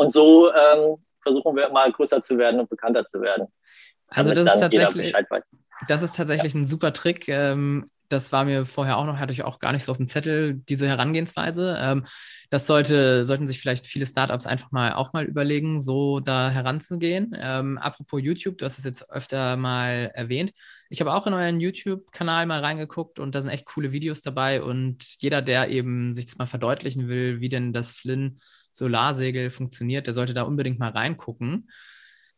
Und 0.00 0.12
so 0.12 0.50
ähm, 0.50 0.96
versuchen 1.22 1.54
wir 1.56 1.68
mal 1.68 1.92
größer 1.92 2.22
zu 2.22 2.38
werden 2.38 2.58
und 2.58 2.70
bekannter 2.70 3.06
zu 3.06 3.20
werden. 3.20 3.48
Also 4.08 4.32
das 4.32 4.54
ist 4.54 4.60
tatsächlich, 4.60 5.14
das 5.88 6.02
ist 6.02 6.16
tatsächlich 6.16 6.54
ja. 6.54 6.60
ein 6.60 6.66
super 6.66 6.92
Trick. 6.94 7.28
Ähm, 7.28 7.90
das 8.08 8.32
war 8.32 8.44
mir 8.44 8.66
vorher 8.66 8.96
auch 8.96 9.04
noch, 9.04 9.18
hatte 9.18 9.32
ich 9.32 9.44
auch 9.44 9.58
gar 9.58 9.72
nicht 9.72 9.84
so 9.84 9.92
auf 9.92 9.98
dem 9.98 10.08
Zettel, 10.08 10.54
diese 10.54 10.88
Herangehensweise. 10.88 11.76
Ähm, 11.78 12.06
das 12.48 12.66
sollte, 12.66 13.24
sollten 13.26 13.46
sich 13.46 13.60
vielleicht 13.60 13.86
viele 13.86 14.06
Startups 14.06 14.46
einfach 14.46 14.72
mal 14.72 14.94
auch 14.94 15.12
mal 15.12 15.24
überlegen, 15.24 15.78
so 15.78 16.18
da 16.18 16.50
heranzugehen. 16.50 17.36
Ähm, 17.38 17.76
apropos 17.76 18.20
YouTube, 18.22 18.56
du 18.56 18.64
hast 18.64 18.78
es 18.78 18.84
jetzt 18.84 19.12
öfter 19.12 19.56
mal 19.56 20.10
erwähnt. 20.14 20.52
Ich 20.88 21.00
habe 21.00 21.12
auch 21.12 21.26
in 21.26 21.34
euren 21.34 21.60
YouTube-Kanal 21.60 22.46
mal 22.46 22.60
reingeguckt 22.60 23.20
und 23.20 23.34
da 23.34 23.42
sind 23.42 23.50
echt 23.50 23.66
coole 23.66 23.92
Videos 23.92 24.22
dabei. 24.22 24.62
Und 24.62 25.04
jeder, 25.22 25.42
der 25.42 25.68
eben 25.68 26.14
sich 26.14 26.24
das 26.24 26.38
mal 26.38 26.46
verdeutlichen 26.46 27.06
will, 27.06 27.40
wie 27.40 27.50
denn 27.50 27.72
das 27.72 27.92
Flynn 27.92 28.40
Solarsegel 28.72 29.50
funktioniert, 29.50 30.06
der 30.06 30.14
sollte 30.14 30.34
da 30.34 30.42
unbedingt 30.42 30.78
mal 30.78 30.90
reingucken. 30.90 31.70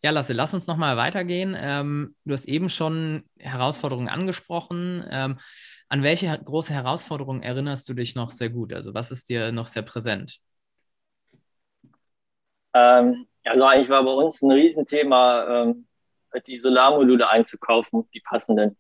Ja, 0.03 0.11
Lasse, 0.11 0.33
lass 0.33 0.53
uns 0.53 0.67
nochmal 0.67 0.97
weitergehen. 0.97 1.57
Ähm, 1.59 2.17
du 2.25 2.35
hast 2.35 2.47
eben 2.47 2.69
schon 2.69 3.23
Herausforderungen 3.39 4.09
angesprochen. 4.09 5.05
Ähm, 5.09 5.39
an 5.89 6.03
welche 6.03 6.27
große 6.27 6.75
Herausforderung 6.75 7.43
erinnerst 7.43 7.89
du 7.89 7.95
dich 7.95 8.17
noch 8.17 8.31
sehr 8.31 8.51
gut? 8.51 8.73
Also 8.73 8.95
was 8.95 9.11
ist 9.11 9.29
dir 9.29 9.53
noch 9.53 9.67
sehr 9.67 9.83
präsent? 9.83 10.39
Ähm, 12.75 13.27
also 13.45 13.65
eigentlich 13.65 13.89
war 13.89 14.03
bei 14.03 14.11
uns 14.11 14.43
ein 14.43 14.51
Riesenthema, 14.51 15.63
ähm, 15.63 15.87
die 16.47 16.59
Solarmodule 16.59 17.29
einzukaufen, 17.29 18.09
die 18.15 18.21
passenden. 18.21 18.77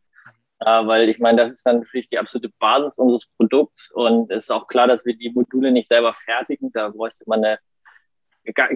Äh, 0.64 0.86
weil 0.86 1.08
ich 1.08 1.18
meine, 1.18 1.42
das 1.42 1.52
ist 1.52 1.66
dann 1.66 1.80
natürlich 1.80 2.08
die 2.08 2.18
absolute 2.18 2.50
Basis 2.60 2.96
unseres 2.96 3.26
Produkts 3.36 3.90
und 3.90 4.30
es 4.30 4.44
ist 4.44 4.50
auch 4.50 4.68
klar, 4.68 4.86
dass 4.86 5.04
wir 5.04 5.16
die 5.16 5.30
Module 5.30 5.72
nicht 5.72 5.88
selber 5.88 6.14
fertigen. 6.14 6.70
Da 6.72 6.90
bräuchte 6.90 7.24
man 7.26 7.44
eine 7.44 7.58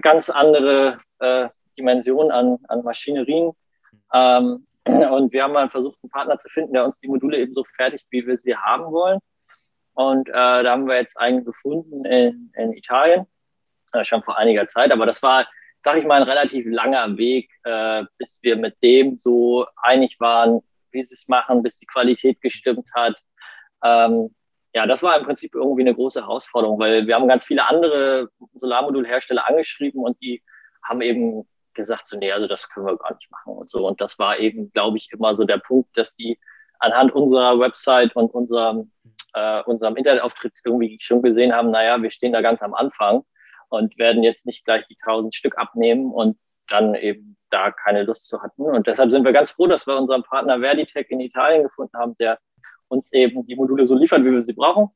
ganz 0.01 0.29
andere 0.29 0.99
äh, 1.19 1.47
Dimension 1.77 2.29
an, 2.29 2.57
an 2.67 2.83
Maschinerien. 2.83 3.53
Ähm, 4.13 4.67
und 4.85 5.31
wir 5.31 5.43
haben 5.43 5.53
mal 5.53 5.69
versucht, 5.69 5.97
einen 6.03 6.09
Partner 6.09 6.37
zu 6.39 6.49
finden, 6.49 6.73
der 6.73 6.83
uns 6.83 6.97
die 6.97 7.07
Module 7.07 7.37
eben 7.37 7.53
so 7.53 7.63
fertigt, 7.77 8.05
wie 8.09 8.27
wir 8.27 8.37
sie 8.37 8.55
haben 8.55 8.91
wollen. 8.91 9.19
Und 9.93 10.27
äh, 10.27 10.33
da 10.33 10.71
haben 10.71 10.87
wir 10.87 10.97
jetzt 10.97 11.17
einen 11.17 11.45
gefunden 11.45 12.03
in, 12.03 12.51
in 12.55 12.73
Italien, 12.73 13.27
äh, 13.93 14.03
schon 14.03 14.23
vor 14.23 14.37
einiger 14.37 14.67
Zeit. 14.67 14.91
Aber 14.91 15.05
das 15.05 15.23
war, 15.23 15.47
sag 15.79 15.97
ich 15.97 16.05
mal, 16.05 16.21
ein 16.21 16.27
relativ 16.27 16.65
langer 16.67 17.17
Weg, 17.17 17.49
äh, 17.63 18.03
bis 18.17 18.39
wir 18.41 18.57
mit 18.57 18.75
dem 18.83 19.17
so 19.17 19.65
einig 19.81 20.19
waren, 20.19 20.61
wie 20.91 21.03
sie 21.03 21.13
es 21.13 21.27
machen, 21.27 21.63
bis 21.63 21.77
die 21.77 21.85
Qualität 21.85 22.41
gestimmt 22.41 22.89
hat. 22.93 23.15
Ähm, 23.83 24.35
ja, 24.73 24.85
das 24.85 25.03
war 25.03 25.17
im 25.17 25.25
Prinzip 25.25 25.55
irgendwie 25.55 25.81
eine 25.81 25.95
große 25.95 26.21
Herausforderung, 26.21 26.79
weil 26.79 27.07
wir 27.07 27.15
haben 27.15 27.27
ganz 27.27 27.45
viele 27.45 27.67
andere 27.67 28.29
Solarmodulhersteller 28.55 29.47
angeschrieben 29.47 30.03
und 30.03 30.21
die 30.21 30.43
haben 30.83 31.01
eben 31.01 31.47
gesagt, 31.73 32.07
so, 32.07 32.17
nee, 32.17 32.31
also 32.31 32.47
das 32.47 32.69
können 32.69 32.85
wir 32.85 32.97
gar 32.97 33.13
nicht 33.13 33.31
machen 33.31 33.53
und 33.53 33.69
so. 33.69 33.87
Und 33.87 34.01
das 34.01 34.19
war 34.19 34.37
eben, 34.39 34.71
glaube 34.71 34.97
ich, 34.97 35.09
immer 35.11 35.35
so 35.35 35.45
der 35.45 35.59
Punkt, 35.59 35.95
dass 35.97 36.13
die 36.15 36.37
anhand 36.79 37.13
unserer 37.13 37.59
Website 37.59 38.15
und 38.15 38.33
unserem, 38.33 38.91
äh, 39.33 39.63
unserem 39.63 39.95
Internetauftritt 39.95 40.53
irgendwie 40.65 40.97
schon 41.01 41.21
gesehen 41.21 41.53
haben, 41.53 41.71
naja, 41.71 42.01
wir 42.01 42.11
stehen 42.11 42.33
da 42.33 42.41
ganz 42.41 42.61
am 42.61 42.73
Anfang 42.73 43.23
und 43.69 43.97
werden 43.97 44.23
jetzt 44.23 44.45
nicht 44.45 44.65
gleich 44.65 44.85
die 44.87 44.97
tausend 45.03 45.33
Stück 45.35 45.57
abnehmen 45.57 46.11
und 46.11 46.37
dann 46.67 46.95
eben 46.95 47.36
da 47.49 47.71
keine 47.71 48.03
Lust 48.03 48.27
zu 48.27 48.41
hatten. 48.41 48.63
Und 48.63 48.87
deshalb 48.87 49.11
sind 49.11 49.23
wir 49.23 49.33
ganz 49.33 49.51
froh, 49.51 49.67
dass 49.67 49.87
wir 49.87 49.95
unseren 49.97 50.23
Partner 50.23 50.59
Verditech 50.59 51.07
in 51.09 51.19
Italien 51.19 51.63
gefunden 51.63 51.97
haben, 51.97 52.15
der 52.19 52.39
uns 52.87 53.11
eben 53.13 53.45
die 53.45 53.55
Module 53.55 53.85
so 53.85 53.95
liefert, 53.95 54.23
wie 54.23 54.31
wir 54.31 54.41
sie 54.41 54.53
brauchen. 54.53 54.89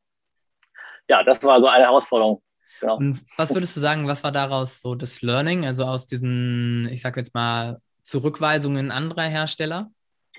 Ja, 1.09 1.23
das 1.23 1.43
war 1.43 1.59
so 1.59 1.67
eine 1.67 1.83
Herausforderung. 1.85 2.41
Genau. 2.79 2.97
Und 2.97 3.21
was 3.37 3.53
würdest 3.53 3.75
du 3.75 3.79
sagen, 3.79 4.07
was 4.07 4.23
war 4.23 4.31
daraus 4.31 4.81
so 4.81 4.95
das 4.95 5.21
Learning, 5.21 5.65
also 5.65 5.83
aus 5.85 6.07
diesen, 6.07 6.87
ich 6.91 7.01
sag 7.01 7.17
jetzt 7.17 7.33
mal, 7.33 7.79
Zurückweisungen 8.03 8.91
anderer 8.91 9.23
Hersteller? 9.23 9.91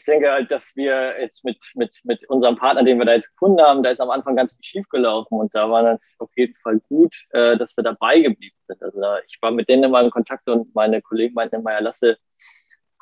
Ich 0.03 0.07
denke 0.07 0.33
halt, 0.33 0.51
dass 0.51 0.75
wir 0.75 1.21
jetzt 1.21 1.45
mit, 1.45 1.59
mit, 1.77 2.01
mit 2.03 2.29
unserem 2.29 2.57
Partner, 2.57 2.83
den 2.83 2.99
wir 2.99 3.05
da 3.05 3.15
jetzt 3.15 3.31
gefunden 3.31 3.63
haben, 3.63 3.85
da 3.85 3.91
ist 3.91 4.01
am 4.01 4.11
Anfang 4.11 4.35
ganz 4.35 4.53
viel 4.53 4.65
schief 4.65 4.89
gelaufen 4.89 5.39
und 5.39 5.55
da 5.55 5.71
war 5.71 5.85
natürlich 5.85 6.19
auf 6.19 6.31
jeden 6.35 6.57
Fall 6.57 6.81
gut, 6.89 7.15
äh, 7.31 7.57
dass 7.57 7.77
wir 7.77 7.85
dabei 7.85 8.19
geblieben 8.19 8.57
sind. 8.67 8.83
Also 8.83 9.01
ich 9.29 9.39
war 9.41 9.53
mit 9.53 9.69
denen 9.69 9.85
immer 9.85 10.01
in 10.01 10.11
Kontakt 10.11 10.49
und 10.49 10.75
meine 10.75 11.01
Kollegen 11.03 11.35
meinten 11.35 11.55
immer, 11.55 11.71
ja, 11.71 11.79
lasse, 11.79 12.19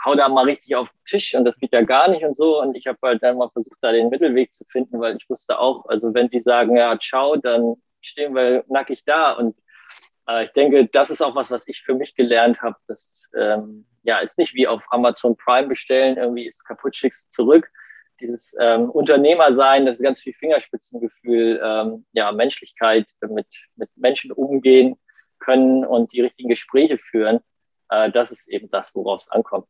hau 0.05 0.15
da 0.15 0.29
mal 0.29 0.45
richtig 0.45 0.77
auf 0.77 0.91
den 0.91 1.05
Tisch 1.07 1.35
und 1.35 1.47
das 1.47 1.57
geht 1.57 1.73
ja 1.73 1.81
gar 1.81 2.09
nicht 2.09 2.23
und 2.23 2.37
so. 2.37 2.61
Und 2.61 2.77
ich 2.77 2.87
habe 2.87 2.99
halt 3.03 3.23
dann 3.23 3.39
mal 3.39 3.49
versucht, 3.49 3.79
da 3.81 3.93
den 3.93 4.11
Mittelweg 4.11 4.53
zu 4.53 4.67
finden, 4.67 5.01
weil 5.01 5.17
ich 5.17 5.31
wusste 5.31 5.59
auch, 5.59 5.87
also 5.87 6.13
wenn 6.13 6.29
die 6.29 6.43
sagen, 6.43 6.77
ja, 6.77 6.99
ciao, 6.99 7.37
dann 7.37 7.77
stehen 8.03 8.35
wir 8.35 8.63
nackig 8.69 9.05
da. 9.07 9.33
Und 9.33 9.57
äh, 10.29 10.45
ich 10.45 10.51
denke, 10.53 10.87
das 10.87 11.09
ist 11.09 11.23
auch 11.23 11.35
was, 11.35 11.51
was 11.51 11.67
ich 11.67 11.83
für 11.83 11.95
mich 11.95 12.15
gelernt 12.15 12.61
habe. 12.61 12.77
Das 12.89 13.31
ähm, 13.35 13.87
ja, 14.03 14.19
ist 14.19 14.39
nicht 14.39 14.55
wie 14.55 14.67
auf 14.67 14.83
Amazon 14.91 15.37
Prime 15.37 15.69
bestellen, 15.69 16.17
irgendwie 16.17 16.47
ist 16.47 16.65
kaputt, 16.65 16.97
schickst 16.97 17.33
zurück. 17.33 17.71
Dieses 18.21 18.55
ähm, 18.61 18.91
Unternehmer 18.91 19.55
sein, 19.55 19.87
das 19.87 19.97
ist 19.97 20.03
ganz 20.03 20.21
viel 20.21 20.35
Fingerspitzengefühl, 20.35 21.61
ähm, 21.65 22.05
ja, 22.13 22.31
Menschlichkeit, 22.33 23.07
mit, 23.29 23.47
mit 23.77 23.89
Menschen 23.97 24.33
umgehen 24.33 24.97
können 25.39 25.85
und 25.85 26.13
die 26.13 26.21
richtigen 26.21 26.51
Gespräche 26.51 26.99
führen. 26.99 27.41
Äh, 27.89 28.11
das 28.11 28.31
ist 28.31 28.49
eben 28.49 28.69
das, 28.69 28.95
worauf 28.95 29.23
es 29.23 29.29
ankommt. 29.29 29.67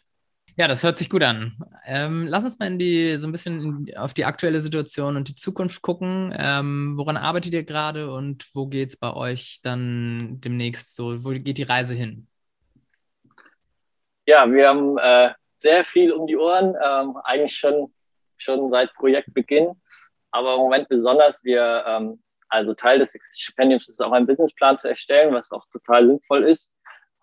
Ja, 0.57 0.69
das 0.69 0.83
hört 0.83 0.99
sich 0.99 1.09
gut 1.09 1.23
an. 1.23 1.57
Ähm, 1.87 2.27
lass 2.27 2.45
uns 2.45 2.59
mal 2.59 2.66
in 2.66 2.79
die, 2.79 3.16
so 3.16 3.29
ein 3.29 3.33
bisschen 3.33 3.87
auf 3.97 4.12
die 4.14 4.25
aktuelle 4.25 4.61
Situation 4.61 5.16
und 5.16 5.29
die 5.29 5.35
Zukunft 5.35 5.81
gucken. 5.81 6.35
Ähm, 6.37 6.95
woran 6.97 7.16
arbeitet 7.16 7.55
ihr 7.55 7.62
gerade 7.62 8.12
und 8.12 8.49
wo 8.53 8.66
geht 8.66 8.90
es 8.90 8.97
bei 8.97 9.14
euch 9.14 9.61
dann 9.62 10.40
demnächst 10.40 10.97
so? 10.97 11.25
Wo 11.25 11.31
geht 11.31 11.59
die 11.59 11.62
Reise 11.62 11.95
hin? 11.95 12.27
Ja, 14.31 14.49
wir 14.49 14.69
haben 14.69 14.97
äh, 14.97 15.35
sehr 15.57 15.85
viel 15.85 16.12
um 16.12 16.25
die 16.29 16.37
Ohren, 16.37 16.77
ähm, 16.81 17.16
eigentlich 17.25 17.57
schon, 17.57 17.93
schon 18.37 18.71
seit 18.71 18.95
Projektbeginn, 18.95 19.73
aber 20.31 20.55
im 20.55 20.61
Moment 20.61 20.88
besonders. 20.88 21.43
Wir, 21.43 21.85
ähm, 21.85 22.23
also 22.49 22.73
Teil 22.75 23.01
des 23.01 23.12
Stipendiums 23.37 23.88
ist 23.88 24.01
auch 24.01 24.12
ein 24.12 24.29
Businessplan 24.29 24.79
zu 24.79 24.87
erstellen, 24.87 25.35
was 25.35 25.51
auch 25.51 25.66
total 25.73 26.07
sinnvoll 26.07 26.45
ist, 26.45 26.71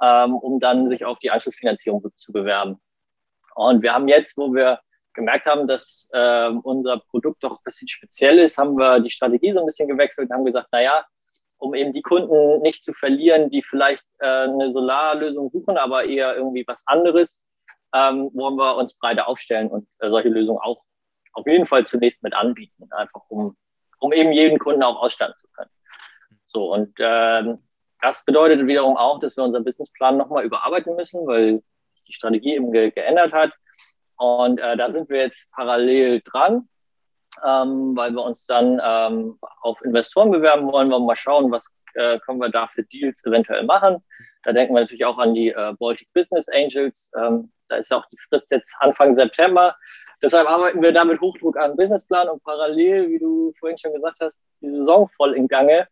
ähm, 0.01 0.35
um 0.35 0.59
dann 0.59 0.89
sich 0.89 1.05
auf 1.05 1.17
die 1.19 1.31
Anschlussfinanzierung 1.31 2.03
zu 2.17 2.33
bewerben. 2.33 2.77
Und 3.55 3.83
wir 3.83 3.93
haben 3.93 4.09
jetzt, 4.09 4.35
wo 4.35 4.53
wir 4.53 4.81
gemerkt 5.13 5.45
haben, 5.45 5.65
dass 5.65 6.09
äh, 6.11 6.49
unser 6.49 6.99
Produkt 7.09 7.41
doch 7.41 7.59
ein 7.59 7.63
bisschen 7.63 7.87
speziell 7.87 8.37
ist, 8.37 8.57
haben 8.57 8.75
wir 8.75 8.99
die 8.99 9.11
Strategie 9.11 9.53
so 9.53 9.61
ein 9.61 9.65
bisschen 9.65 9.87
gewechselt 9.87 10.29
und 10.29 10.35
haben 10.35 10.43
gesagt, 10.43 10.67
naja, 10.73 11.05
um 11.57 11.73
eben 11.73 11.93
die 11.93 12.01
Kunden 12.01 12.61
nicht 12.61 12.83
zu 12.83 12.93
verlieren, 12.93 13.49
die 13.49 13.63
vielleicht 13.63 14.03
äh, 14.19 14.25
eine 14.25 14.71
Solarlösung 14.71 15.49
suchen, 15.51 15.77
aber 15.77 16.05
eher 16.05 16.35
irgendwie 16.35 16.65
was 16.67 16.83
anderes, 16.85 17.39
ähm, 17.93 18.29
wollen 18.33 18.55
wir 18.55 18.75
uns 18.75 18.93
breiter 18.95 19.27
aufstellen 19.27 19.69
und 19.69 19.87
äh, 19.99 20.09
solche 20.09 20.29
Lösungen 20.29 20.59
auch 20.59 20.83
auf 21.33 21.45
jeden 21.45 21.65
Fall 21.65 21.85
zunächst 21.85 22.21
mit 22.23 22.33
anbieten, 22.33 22.89
einfach 22.91 23.21
um, 23.29 23.55
um 23.99 24.11
eben 24.11 24.31
jeden 24.31 24.59
Kunden 24.59 24.83
auch 24.83 25.01
ausstatten 25.01 25.35
zu 25.35 25.47
können. 25.53 25.69
So, 26.47 26.73
und 26.73 26.93
ähm, 26.99 27.59
das 28.01 28.23
bedeutet 28.25 28.65
wiederum 28.67 28.97
auch, 28.97 29.19
dass 29.19 29.37
wir 29.37 29.43
unseren 29.43 29.63
Businessplan 29.63 30.17
nochmal 30.17 30.45
überarbeiten 30.45 30.95
müssen, 30.95 31.25
weil 31.27 31.63
die 32.07 32.13
Strategie 32.13 32.55
eben 32.55 32.71
ge 32.71 32.91
geändert 32.91 33.33
hat. 33.33 33.51
Und 34.17 34.59
äh, 34.59 34.77
da 34.77 34.91
sind 34.91 35.09
wir 35.09 35.19
jetzt 35.21 35.51
parallel 35.51 36.21
dran, 36.23 36.67
ähm, 37.45 37.95
weil 37.95 38.11
wir 38.11 38.23
uns 38.23 38.45
dann 38.45 38.81
ähm, 38.83 39.37
auf 39.61 39.81
Investoren 39.81 40.31
bewerben 40.31 40.71
wollen. 40.71 40.89
Wir 40.89 40.99
mal 40.99 41.15
schauen, 41.15 41.51
was 41.51 41.67
äh, 41.93 42.19
können 42.19 42.39
wir 42.39 42.49
da 42.49 42.67
für 42.67 42.83
Deals 42.83 43.25
eventuell 43.25 43.63
machen. 43.63 44.03
Da 44.43 44.53
denken 44.53 44.73
wir 44.73 44.81
natürlich 44.81 45.05
auch 45.05 45.17
an 45.17 45.33
die 45.33 45.49
äh, 45.49 45.73
Baltic 45.79 46.07
Business 46.13 46.47
Angels. 46.49 47.11
Ähm, 47.17 47.51
da 47.69 47.77
ist 47.77 47.91
ja 47.91 47.97
auch 47.97 48.05
die 48.07 48.17
Frist 48.29 48.47
jetzt 48.51 48.73
Anfang 48.79 49.15
September. 49.15 49.75
Deshalb 50.21 50.47
arbeiten 50.47 50.81
wir 50.81 50.91
da 50.91 51.05
mit 51.05 51.21
Hochdruck 51.21 51.57
an 51.57 51.75
Businessplan 51.75 52.29
und 52.29 52.43
parallel, 52.43 53.09
wie 53.09 53.19
du 53.19 53.53
vorhin 53.59 53.77
schon 53.77 53.93
gesagt 53.93 54.17
hast, 54.19 54.41
ist 54.49 54.61
die 54.61 54.71
Saison 54.71 55.09
voll 55.15 55.35
im 55.35 55.47
Gange. 55.47 55.87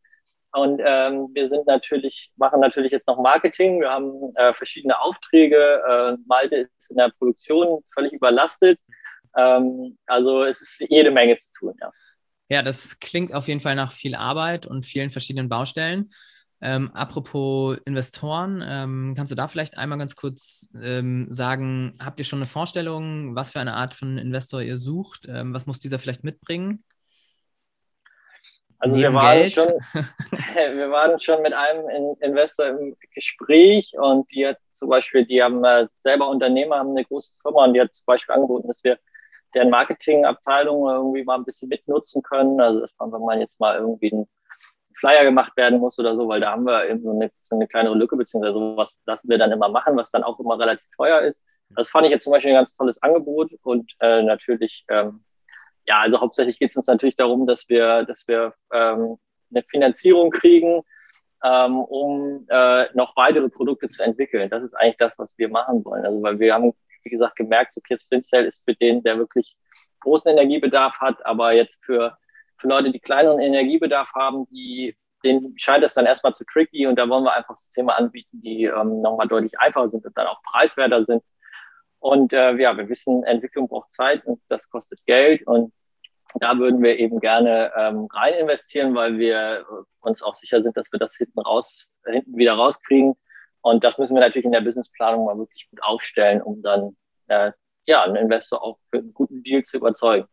Und 0.56 0.82
ähm, 0.84 1.30
wir 1.34 1.50
sind 1.50 1.68
natürlich, 1.68 2.32
machen 2.38 2.62
natürlich 2.62 2.94
jetzt 2.94 3.08
noch 3.08 3.20
Marketing. 3.20 3.82
Wir 3.82 3.92
haben 3.92 4.34
äh, 4.36 4.54
verschiedene 4.54 5.00
Aufträge. 5.00 5.58
Äh, 5.58 6.18
Malte 6.28 6.56
ist 6.56 6.90
in 6.90 6.96
der 6.96 7.12
Produktion 7.18 7.84
völlig 7.94 8.14
überlastet. 8.14 8.80
Ähm, 9.38 9.98
also 10.06 10.44
es 10.44 10.62
ist 10.62 10.86
jede 10.90 11.12
Menge 11.12 11.38
zu 11.38 11.50
tun, 11.58 11.74
ja. 11.80 11.92
Ja, 12.48 12.62
das 12.62 13.00
klingt 13.00 13.34
auf 13.34 13.48
jeden 13.48 13.62
Fall 13.62 13.76
nach 13.76 13.92
viel 13.92 14.14
Arbeit 14.14 14.68
und 14.68 14.86
vielen 14.86 15.10
verschiedenen 15.10 15.50
Baustellen. 15.50 16.12
Ähm, 16.62 16.92
apropos 16.94 17.78
Investoren, 17.86 18.64
ähm, 18.66 19.14
kannst 19.16 19.32
du 19.32 19.36
da 19.36 19.48
vielleicht 19.48 19.78
einmal 19.78 19.98
ganz 19.98 20.16
kurz 20.16 20.70
ähm, 20.82 21.28
sagen, 21.32 21.98
habt 22.04 22.20
ihr 22.20 22.26
schon 22.26 22.40
eine 22.40 22.48
Vorstellung, 22.48 23.36
was 23.36 23.52
für 23.52 23.60
eine 23.60 23.74
Art 23.74 23.94
von 23.94 24.18
Investor 24.18 24.62
ihr 24.62 24.78
sucht? 24.78 25.28
Ähm, 25.28 25.54
was 25.54 25.66
muss 25.66 25.80
dieser 25.80 26.00
vielleicht 26.00 26.24
mitbringen? 26.24 26.84
Also 28.80 28.96
wir 28.96 29.14
waren, 29.14 29.50
schon, 29.50 29.68
wir 30.76 30.92
waren 30.92 31.20
schon 31.20 31.42
mit 31.42 31.54
einem 31.54 32.16
Investor 32.22 32.68
im 32.68 32.96
Gespräch 33.14 33.94
und 33.98 34.30
die 34.32 34.46
hat 34.46 34.58
zum 34.74 34.90
Beispiel, 34.90 35.26
die 35.26 35.42
haben 35.42 35.64
äh, 35.64 35.88
selber 36.00 36.30
Unternehmer, 36.30 36.78
haben 36.78 36.92
eine 36.92 37.06
große 37.06 37.32
Firma 37.42 37.66
und 37.66 37.74
die 37.74 37.82
hat 37.82 37.94
zum 37.94 38.06
Beispiel 38.06 38.36
angeboten, 38.36 38.68
dass 38.68 38.84
wir 38.84 39.00
deren 39.56 39.70
Marketingabteilung 39.70 40.90
irgendwie 40.90 41.24
mal 41.24 41.36
ein 41.36 41.46
bisschen 41.46 41.70
mitnutzen 41.70 42.22
können. 42.24 42.60
Also 42.62 42.82
dass 42.82 42.94
man, 43.00 43.12
wenn 43.12 43.22
man 43.22 43.40
jetzt 43.40 43.60
mal 43.60 43.78
irgendwie 43.78 44.12
ein 44.12 44.28
Flyer 44.96 45.24
gemacht 45.24 45.56
werden 45.58 45.80
muss 45.80 46.00
oder 46.00 46.16
so, 46.16 46.28
weil 46.28 46.42
da 46.42 46.52
haben 46.52 46.66
wir 46.66 46.90
eben 46.90 47.02
so 47.02 47.12
eine, 47.12 47.32
so 47.44 47.56
eine 47.56 47.68
kleinere 47.68 47.96
Lücke, 47.96 48.16
beziehungsweise 48.16 48.54
sowas 48.54 48.94
lassen 49.06 49.30
wir 49.30 49.38
dann 49.38 49.52
immer 49.52 49.70
machen, 49.70 49.98
was 49.98 50.10
dann 50.12 50.24
auch 50.24 50.40
immer 50.40 50.60
relativ 50.60 50.88
teuer 50.96 51.22
ist. 51.22 51.40
Das 51.76 51.90
fand 51.90 52.06
ich 52.06 52.12
jetzt 52.12 52.24
zum 52.24 52.32
Beispiel 52.32 52.52
ein 52.52 52.58
ganz 52.58 52.74
tolles 52.74 53.02
Angebot 53.02 53.52
und 53.64 53.92
äh, 54.00 54.22
natürlich 54.22 54.86
ähm, 54.90 55.26
ja, 55.88 56.02
also 56.02 56.20
hauptsächlich 56.20 56.60
geht 56.60 56.72
es 56.72 56.78
uns 56.78 56.88
natürlich 56.88 57.16
darum, 57.16 57.46
dass 57.48 57.70
wir, 57.70 58.04
dass 58.04 58.28
wir 58.28 58.54
ähm, 58.74 59.18
eine 59.52 59.64
Finanzierung 59.64 60.32
kriegen, 60.32 60.82
ähm, 61.44 61.80
um 61.80 62.46
äh, 62.50 62.88
noch 62.94 63.16
weitere 63.16 63.50
Produkte 63.50 63.88
zu 63.88 64.04
entwickeln. 64.04 64.50
Das 64.50 64.64
ist 64.64 64.74
eigentlich 64.74 64.98
das, 64.98 65.14
was 65.18 65.38
wir 65.38 65.50
machen 65.50 65.86
wollen. 65.86 66.06
Also 66.06 66.22
weil 66.24 66.40
wir 66.40 66.54
haben, 66.54 66.74
wie 67.06 67.10
gesagt, 67.10 67.36
gemerkt, 67.38 67.78
okay, 67.78 67.98
Springcell 67.98 68.46
ist 68.46 68.64
für 68.66 68.76
den, 68.76 69.04
der 69.04 69.18
wirklich 69.18 69.56
großen 70.02 70.30
Energiebedarf 70.30 71.00
hat, 71.00 71.26
aber 71.26 71.54
jetzt 71.54 71.84
für, 71.86 72.18
für 72.58 72.68
Leute, 72.68 72.92
die 72.92 73.00
kleineren 73.00 73.40
Energiebedarf 73.40 74.12
haben, 74.14 74.46
die 74.50 74.96
denen 75.26 75.58
scheint 75.58 75.84
es 75.84 75.96
dann 75.96 76.06
erstmal 76.06 76.34
zu 76.34 76.46
tricky 76.46 76.86
und 76.88 76.98
da 76.98 77.10
wollen 77.10 77.24
wir 77.24 77.34
einfach 77.34 77.58
Systeme 77.58 77.96
anbieten, 77.96 78.42
die 78.42 78.66
ähm, 78.66 79.02
nochmal 79.02 79.28
deutlich 79.28 79.60
einfacher 79.60 79.90
sind 79.90 80.06
und 80.06 80.16
dann 80.18 80.28
auch 80.28 80.42
preiswerter 80.44 81.04
sind. 81.04 81.24
Und 82.00 82.34
äh, 82.34 82.54
ja, 82.58 82.78
wir 82.78 82.88
wissen, 82.88 83.24
Entwicklung 83.24 83.68
braucht 83.68 83.92
Zeit 83.92 84.24
und 84.26 84.40
das 84.48 84.70
kostet 84.70 85.04
Geld. 85.08 85.46
Und 85.48 85.74
da 86.36 86.58
würden 86.60 86.84
wir 86.84 87.00
eben 87.00 87.20
gerne 87.20 87.72
ähm, 87.76 88.08
rein 88.14 88.36
investieren, 88.36 88.94
weil 88.94 89.18
wir 89.18 89.66
uns 90.02 90.22
auch 90.22 90.36
sicher 90.36 90.62
sind, 90.62 90.78
dass 90.78 90.92
wir 90.92 91.00
das 91.00 91.16
hinten 91.16 91.40
raus, 91.40 91.88
hinten 92.06 92.38
wieder 92.38 92.54
rauskriegen. 92.54 93.16
Und 93.66 93.84
das 93.84 93.98
müssen 93.98 94.14
wir 94.14 94.22
natürlich 94.22 94.46
in 94.46 94.52
der 94.52 94.62
Businessplanung 94.62 95.26
mal 95.26 95.40
wirklich 95.40 95.68
gut 95.72 95.82
aufstellen, 95.82 96.40
um 96.40 96.62
dann 96.62 96.96
äh, 97.26 97.52
ja, 97.88 98.04
einen 98.04 98.16
Investor 98.16 98.64
auch 98.64 98.78
für 98.92 99.00
einen 99.00 99.12
guten 99.12 99.42
Deal 99.42 99.64
zu 99.64 99.78
überzeugen. 99.78 100.28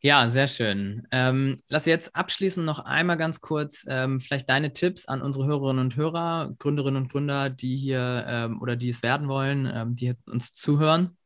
Ja, 0.00 0.28
sehr 0.28 0.48
schön. 0.48 1.06
Ähm, 1.12 1.62
lass 1.68 1.86
jetzt 1.86 2.16
abschließend 2.16 2.66
noch 2.66 2.80
einmal 2.80 3.18
ganz 3.18 3.40
kurz 3.40 3.86
ähm, 3.88 4.18
vielleicht 4.18 4.48
deine 4.48 4.72
Tipps 4.72 5.06
an 5.06 5.22
unsere 5.22 5.46
Hörerinnen 5.46 5.84
und 5.84 5.94
Hörer, 5.94 6.56
Gründerinnen 6.58 7.04
und 7.04 7.12
Gründer, 7.12 7.50
die 7.50 7.76
hier 7.76 8.24
ähm, 8.26 8.60
oder 8.60 8.74
die 8.74 8.88
es 8.88 9.04
werden 9.04 9.28
wollen, 9.28 9.70
ähm, 9.72 9.94
die 9.94 10.14
uns 10.26 10.52
zuhören. 10.52 11.16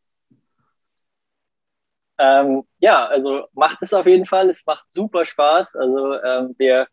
Ähm, 2.18 2.64
ja, 2.80 3.06
also 3.06 3.46
macht 3.54 3.78
es 3.80 3.94
auf 3.94 4.04
jeden 4.04 4.26
Fall. 4.26 4.50
Es 4.50 4.66
macht 4.66 4.84
super 4.92 5.24
Spaß. 5.24 5.74
Also 5.74 6.20
ähm, 6.20 6.54
wir, 6.58 6.86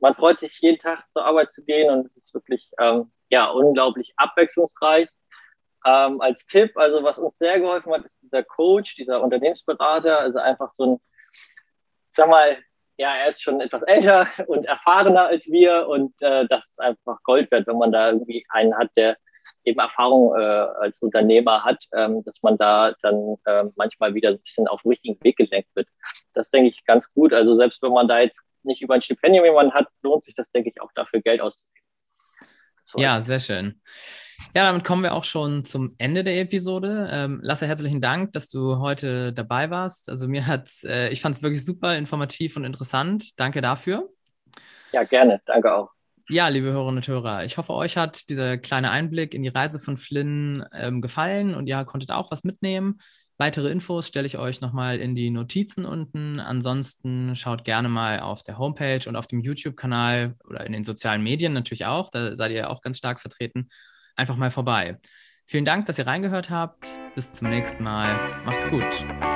man 0.00 0.16
freut 0.16 0.40
sich 0.40 0.58
jeden 0.60 0.80
Tag 0.80 1.04
zur 1.12 1.24
Arbeit 1.24 1.52
zu 1.52 1.64
gehen 1.64 1.92
und 1.92 2.06
es 2.06 2.16
ist 2.16 2.34
wirklich 2.34 2.72
ja 3.30 3.46
unglaublich 3.50 4.12
abwechslungsreich. 4.16 5.08
als 5.82 6.46
Tipp, 6.46 6.76
also 6.76 7.04
was 7.04 7.18
uns 7.18 7.38
sehr 7.38 7.60
geholfen 7.60 7.92
hat, 7.92 8.04
ist 8.04 8.20
dieser 8.20 8.42
Coach, 8.42 8.96
dieser 8.96 9.22
Unternehmensberater, 9.22 10.18
also 10.18 10.38
einfach 10.40 10.70
so 10.72 10.84
ein 10.94 11.00
sag 12.16 12.28
mal, 12.28 12.56
ja, 12.96 13.14
er 13.14 13.28
ist 13.28 13.42
schon 13.42 13.60
etwas 13.60 13.82
älter 13.82 14.26
und 14.48 14.64
erfahrener 14.66 15.26
als 15.26 15.46
wir 15.50 15.86
und 15.86 16.14
äh, 16.22 16.46
das 16.48 16.66
ist 16.66 16.80
einfach 16.80 17.22
Gold 17.22 17.50
wert, 17.50 17.66
wenn 17.66 17.78
man 17.78 17.92
da 17.92 18.10
irgendwie 18.10 18.44
einen 18.48 18.76
hat, 18.76 18.90
der 18.96 19.16
eben 19.64 19.78
Erfahrung 19.78 20.34
äh, 20.34 20.40
als 20.40 21.00
Unternehmer 21.00 21.64
hat, 21.64 21.84
ähm, 21.92 22.24
dass 22.24 22.42
man 22.42 22.56
da 22.56 22.94
dann 23.02 23.36
äh, 23.44 23.64
manchmal 23.76 24.14
wieder 24.14 24.30
ein 24.30 24.40
bisschen 24.40 24.66
auf 24.66 24.82
den 24.82 24.90
richtigen 24.90 25.22
Weg 25.22 25.36
gelenkt 25.36 25.68
wird. 25.74 25.88
Das 26.34 26.50
denke 26.50 26.70
ich 26.70 26.84
ganz 26.84 27.12
gut. 27.12 27.32
Also 27.32 27.56
selbst 27.56 27.80
wenn 27.82 27.92
man 27.92 28.08
da 28.08 28.20
jetzt 28.20 28.42
nicht 28.62 28.82
über 28.82 28.94
ein 28.94 29.02
Stipendium 29.02 29.44
jemanden 29.44 29.74
hat, 29.74 29.88
lohnt 30.02 30.24
sich 30.24 30.34
das, 30.34 30.50
denke 30.50 30.70
ich, 30.70 30.80
auch 30.80 30.90
dafür 30.94 31.20
Geld 31.20 31.40
auszugeben. 31.40 31.85
So. 32.86 33.00
Ja, 33.00 33.20
sehr 33.20 33.40
schön. 33.40 33.80
Ja, 34.54 34.64
damit 34.64 34.84
kommen 34.84 35.02
wir 35.02 35.12
auch 35.12 35.24
schon 35.24 35.64
zum 35.64 35.94
Ende 35.98 36.22
der 36.22 36.40
Episode. 36.40 37.08
Ähm, 37.10 37.40
Lasse, 37.42 37.66
herzlichen 37.66 38.00
Dank, 38.00 38.32
dass 38.32 38.48
du 38.48 38.78
heute 38.78 39.32
dabei 39.32 39.70
warst. 39.70 40.08
Also 40.08 40.28
mir 40.28 40.46
hat, 40.46 40.70
äh, 40.84 41.08
ich 41.10 41.20
fand 41.20 41.34
es 41.34 41.42
wirklich 41.42 41.64
super 41.64 41.96
informativ 41.96 42.56
und 42.56 42.64
interessant. 42.64 43.38
Danke 43.40 43.60
dafür. 43.60 44.08
Ja, 44.92 45.02
gerne. 45.02 45.40
Danke 45.46 45.74
auch. 45.74 45.90
Ja, 46.28 46.48
liebe 46.48 46.68
Hörerinnen 46.68 46.98
und 46.98 47.08
Hörer, 47.08 47.44
ich 47.44 47.56
hoffe, 47.56 47.72
euch 47.72 47.96
hat 47.96 48.28
dieser 48.28 48.56
kleine 48.56 48.90
Einblick 48.90 49.34
in 49.34 49.42
die 49.42 49.48
Reise 49.48 49.78
von 49.78 49.96
Flynn 49.96 50.64
ähm, 50.72 51.00
gefallen 51.00 51.54
und 51.54 51.66
ihr 51.66 51.84
konntet 51.84 52.10
auch 52.10 52.30
was 52.30 52.44
mitnehmen. 52.44 53.00
Weitere 53.38 53.70
Infos 53.70 54.08
stelle 54.08 54.26
ich 54.26 54.38
euch 54.38 54.60
nochmal 54.60 54.98
in 54.98 55.14
die 55.14 55.30
Notizen 55.30 55.84
unten. 55.84 56.40
Ansonsten 56.40 57.36
schaut 57.36 57.64
gerne 57.64 57.88
mal 57.88 58.20
auf 58.20 58.42
der 58.42 58.58
Homepage 58.58 59.06
und 59.06 59.16
auf 59.16 59.26
dem 59.26 59.40
YouTube-Kanal 59.40 60.36
oder 60.48 60.64
in 60.66 60.72
den 60.72 60.84
sozialen 60.84 61.22
Medien 61.22 61.52
natürlich 61.52 61.84
auch. 61.84 62.08
Da 62.08 62.34
seid 62.34 62.52
ihr 62.52 62.70
auch 62.70 62.80
ganz 62.80 62.98
stark 62.98 63.20
vertreten 63.20 63.68
einfach 64.16 64.36
mal 64.36 64.50
vorbei. 64.50 64.98
Vielen 65.44 65.64
Dank, 65.64 65.86
dass 65.86 65.98
ihr 65.98 66.06
reingehört 66.06 66.50
habt. 66.50 66.98
Bis 67.14 67.30
zum 67.32 67.48
nächsten 67.48 67.84
Mal. 67.84 68.42
Macht's 68.44 68.68
gut. 68.68 69.35